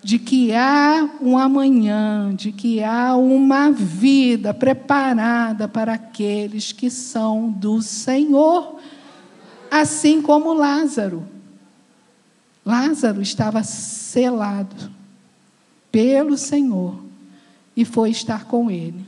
de 0.02 0.18
que 0.18 0.54
há 0.54 1.08
um 1.20 1.36
amanhã, 1.36 2.32
de 2.34 2.52
que 2.52 2.82
há 2.82 3.16
uma 3.16 3.70
vida 3.70 4.54
preparada 4.54 5.66
para 5.66 5.94
aqueles 5.94 6.72
que 6.72 6.88
são 6.88 7.50
do 7.50 7.82
Senhor, 7.82 8.78
assim 9.70 10.22
como 10.22 10.54
Lázaro. 10.54 11.26
Lázaro 12.64 13.20
estava 13.22 13.62
selado 13.62 14.90
pelo 15.90 16.36
Senhor 16.36 17.02
e 17.76 17.84
foi 17.84 18.10
estar 18.10 18.44
com 18.44 18.70
Ele. 18.70 19.04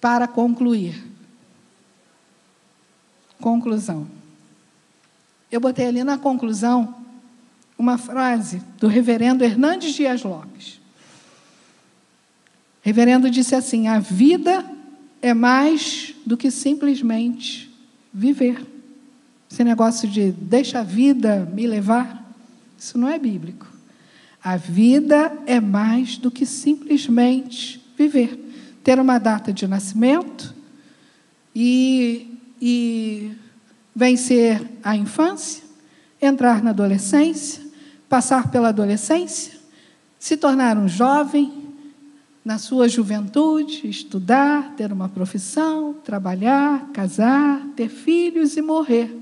Para 0.00 0.26
concluir. 0.26 1.04
Conclusão. 3.40 4.06
Eu 5.50 5.60
botei 5.60 5.86
ali 5.86 6.02
na 6.02 6.18
conclusão 6.18 6.97
uma 7.78 7.96
frase 7.96 8.60
do 8.78 8.88
reverendo 8.88 9.44
Hernandes 9.44 9.94
Dias 9.94 10.24
Lopes. 10.24 10.80
O 12.82 12.88
reverendo 12.88 13.30
disse 13.30 13.54
assim: 13.54 13.86
A 13.86 14.00
vida 14.00 14.64
é 15.22 15.32
mais 15.32 16.14
do 16.26 16.36
que 16.36 16.50
simplesmente 16.50 17.70
viver. 18.12 18.66
Esse 19.50 19.62
negócio 19.62 20.08
de 20.08 20.32
deixa 20.32 20.80
a 20.80 20.82
vida 20.82 21.48
me 21.54 21.66
levar, 21.66 22.34
isso 22.76 22.98
não 22.98 23.08
é 23.08 23.18
bíblico. 23.18 23.66
A 24.42 24.56
vida 24.56 25.32
é 25.46 25.60
mais 25.60 26.16
do 26.16 26.30
que 26.30 26.44
simplesmente 26.44 27.82
viver. 27.96 28.38
Ter 28.84 28.98
uma 28.98 29.18
data 29.18 29.52
de 29.52 29.66
nascimento 29.66 30.54
e, 31.54 32.38
e 32.60 33.32
vencer 33.94 34.64
a 34.82 34.96
infância, 34.96 35.62
entrar 36.20 36.62
na 36.62 36.70
adolescência, 36.70 37.67
passar 38.08 38.50
pela 38.50 38.68
adolescência, 38.68 39.58
se 40.18 40.36
tornar 40.36 40.76
um 40.76 40.88
jovem 40.88 41.68
na 42.44 42.58
sua 42.58 42.88
juventude, 42.88 43.88
estudar, 43.88 44.74
ter 44.74 44.90
uma 44.92 45.08
profissão, 45.08 45.94
trabalhar, 46.02 46.88
casar, 46.92 47.60
ter 47.76 47.88
filhos 47.88 48.56
e 48.56 48.62
morrer. 48.62 49.14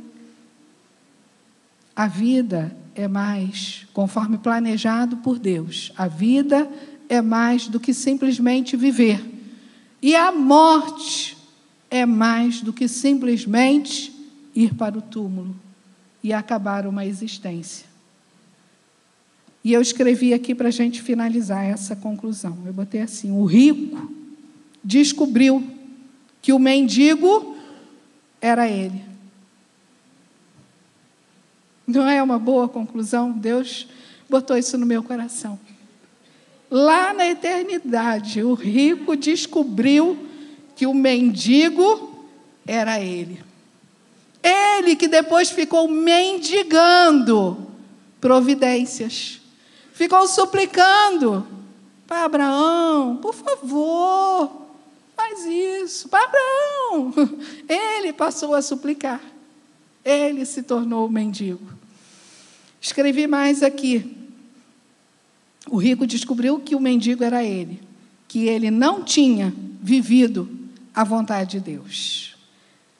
A 1.94 2.06
vida 2.06 2.76
é 2.94 3.08
mais, 3.08 3.86
conforme 3.92 4.38
planejado 4.38 5.16
por 5.16 5.38
Deus. 5.38 5.92
A 5.96 6.06
vida 6.06 6.70
é 7.08 7.20
mais 7.20 7.66
do 7.66 7.80
que 7.80 7.92
simplesmente 7.92 8.76
viver. 8.76 9.24
E 10.00 10.14
a 10.14 10.30
morte 10.30 11.36
é 11.90 12.06
mais 12.06 12.60
do 12.60 12.72
que 12.72 12.86
simplesmente 12.86 14.14
ir 14.54 14.74
para 14.74 14.96
o 14.96 15.02
túmulo 15.02 15.56
e 16.22 16.32
acabar 16.32 16.86
uma 16.86 17.04
existência. 17.04 17.95
E 19.66 19.72
eu 19.72 19.80
escrevi 19.80 20.32
aqui 20.32 20.54
para 20.54 20.68
a 20.68 20.70
gente 20.70 21.02
finalizar 21.02 21.64
essa 21.64 21.96
conclusão. 21.96 22.56
Eu 22.64 22.72
botei 22.72 23.00
assim: 23.00 23.32
o 23.32 23.44
rico 23.44 24.08
descobriu 24.84 25.60
que 26.40 26.52
o 26.52 26.58
mendigo 26.60 27.56
era 28.40 28.68
ele. 28.68 29.02
Não 31.84 32.08
é 32.08 32.22
uma 32.22 32.38
boa 32.38 32.68
conclusão? 32.68 33.32
Deus 33.32 33.88
botou 34.30 34.56
isso 34.56 34.78
no 34.78 34.86
meu 34.86 35.02
coração. 35.02 35.58
Lá 36.70 37.12
na 37.12 37.26
eternidade, 37.26 38.44
o 38.44 38.54
rico 38.54 39.16
descobriu 39.16 40.16
que 40.76 40.86
o 40.86 40.94
mendigo 40.94 42.24
era 42.64 43.00
ele. 43.00 43.42
Ele 44.40 44.94
que 44.94 45.08
depois 45.08 45.50
ficou 45.50 45.88
mendigando 45.88 47.66
providências. 48.20 49.44
Ficou 49.96 50.28
suplicando 50.28 51.46
para 52.06 52.26
Abraão, 52.26 53.16
por 53.16 53.32
favor, 53.32 54.52
faz 55.16 55.46
isso. 55.46 56.06
Abraão! 56.12 57.14
Ele 57.66 58.12
passou 58.12 58.54
a 58.54 58.60
suplicar. 58.60 59.22
Ele 60.04 60.44
se 60.44 60.62
tornou 60.62 61.08
mendigo. 61.08 61.66
Escrevi 62.78 63.26
mais 63.26 63.62
aqui. 63.62 64.14
O 65.66 65.78
rico 65.78 66.06
descobriu 66.06 66.60
que 66.60 66.76
o 66.76 66.80
mendigo 66.80 67.24
era 67.24 67.42
ele, 67.42 67.82
que 68.28 68.46
ele 68.46 68.70
não 68.70 69.02
tinha 69.02 69.52
vivido 69.80 70.46
a 70.94 71.02
vontade 71.04 71.52
de 71.52 71.60
Deus. 71.60 72.36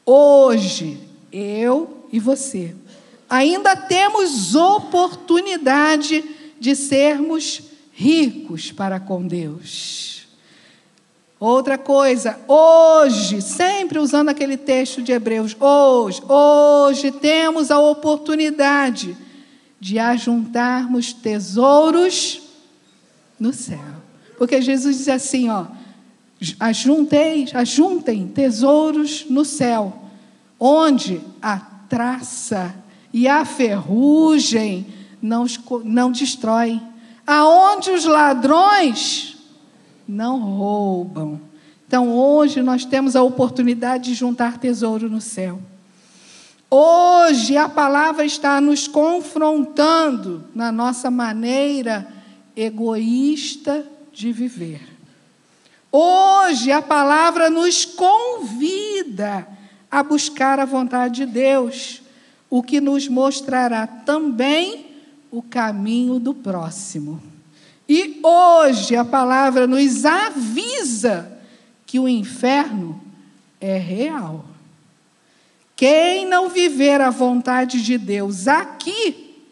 Hoje, 0.05 0.99
eu 1.31 2.09
e 2.11 2.19
você, 2.19 2.75
ainda 3.29 3.77
temos 3.77 4.55
oportunidade 4.55 6.23
de 6.23 6.36
sermos 6.75 7.63
ricos 7.93 8.73
para 8.73 9.01
com 9.01 9.27
Deus. 9.27 10.27
Outra 11.39 11.77
coisa, 11.77 12.39
hoje, 12.49 13.43
sempre 13.43 13.99
usando 13.99 14.31
aquele 14.31 14.57
texto 14.57 15.03
de 15.03 15.13
Hebreus, 15.13 15.55
hoje, 15.61 16.23
hoje 16.27 17.13
temos 17.13 17.71
a 17.71 17.79
oportunidade 17.79 19.17
de 19.79 19.99
ajuntarmos 19.99 21.13
tesouros 21.13 22.41
no 23.39 23.53
céu. 23.53 23.79
Porque 24.39 24.63
Jesus 24.63 24.97
diz 24.97 25.09
assim, 25.09 25.51
ó, 25.51 25.67
ajuntei, 26.59 27.49
ajuntem 27.53 28.29
tesouros 28.29 29.27
no 29.29 29.45
céu, 29.45 30.05
onde 30.59 31.21
a 31.41 31.59
traça 31.59 32.75
e 33.13 33.29
a 33.29 33.45
ferrugem 33.45 34.87
não, 35.27 35.45
não 35.85 36.13
destroem, 36.13 36.81
aonde 37.27 37.91
os 37.91 38.05
ladrões 38.05 39.37
não 40.07 40.39
roubam. 40.39 41.41
Então, 41.87 42.11
hoje 42.11 42.63
nós 42.63 42.85
temos 42.85 43.17
a 43.17 43.23
oportunidade 43.23 44.05
de 44.05 44.15
juntar 44.15 44.59
tesouro 44.59 45.09
no 45.11 45.21
céu. 45.21 45.61
Hoje 46.71 47.57
a 47.57 47.69
palavra 47.69 48.25
está 48.25 48.61
nos 48.61 48.89
confrontando 48.89 50.45
na 50.55 50.73
nossa 50.73 51.11
maneira 51.11 52.09
egoísta 52.57 53.87
de 54.13 54.33
viver. 54.33 54.83
Hoje 55.93 56.73
a 56.73 56.83
palavra 56.83 57.49
nos 57.49 57.85
convida 57.85 59.47
a 59.91 60.03
buscar 60.03 60.59
a 60.59 60.65
vontade 60.65 61.25
de 61.25 61.27
Deus, 61.27 62.03
o 62.51 62.63
que 62.63 62.81
nos 62.81 63.09
mostrará 63.09 63.87
também 63.87 64.86
o 65.31 65.43
caminho 65.43 66.19
do 66.19 66.35
próximo. 66.35 67.23
E 67.89 68.21
hoje 68.23 68.97
a 68.97 69.05
palavra 69.05 69.67
nos 69.67 70.05
avisa 70.05 71.33
que 71.85 71.99
o 71.99 72.09
inferno 72.09 73.01
é 73.61 73.79
real. 73.79 74.45
Quem 75.77 76.27
não 76.27 76.49
viver 76.49 77.01
a 77.01 77.11
vontade 77.11 77.83
de 77.83 77.99
Deus 77.99 78.49
aqui, 78.49 79.45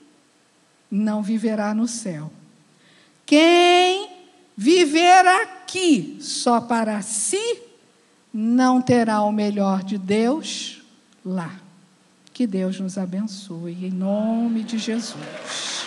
não 0.91 1.23
viverá 1.23 1.75
no 1.75 1.87
céu. 1.87 2.33
Quem 3.27 4.09
viver 4.57 5.27
aqui 5.27 6.19
só 6.21 6.61
para 6.61 7.03
si, 7.03 7.61
não 8.33 8.81
terá 8.81 9.23
o 9.23 9.31
melhor 9.31 9.83
de 9.83 9.99
Deus 9.99 10.83
lá. 11.25 11.64
Que 12.35 12.49
Deus 12.49 12.81
nos 12.81 12.99
abençoe, 12.99 13.87
em 13.87 13.93
nome 13.93 14.65
de 14.65 14.77
Jesus. 14.77 15.84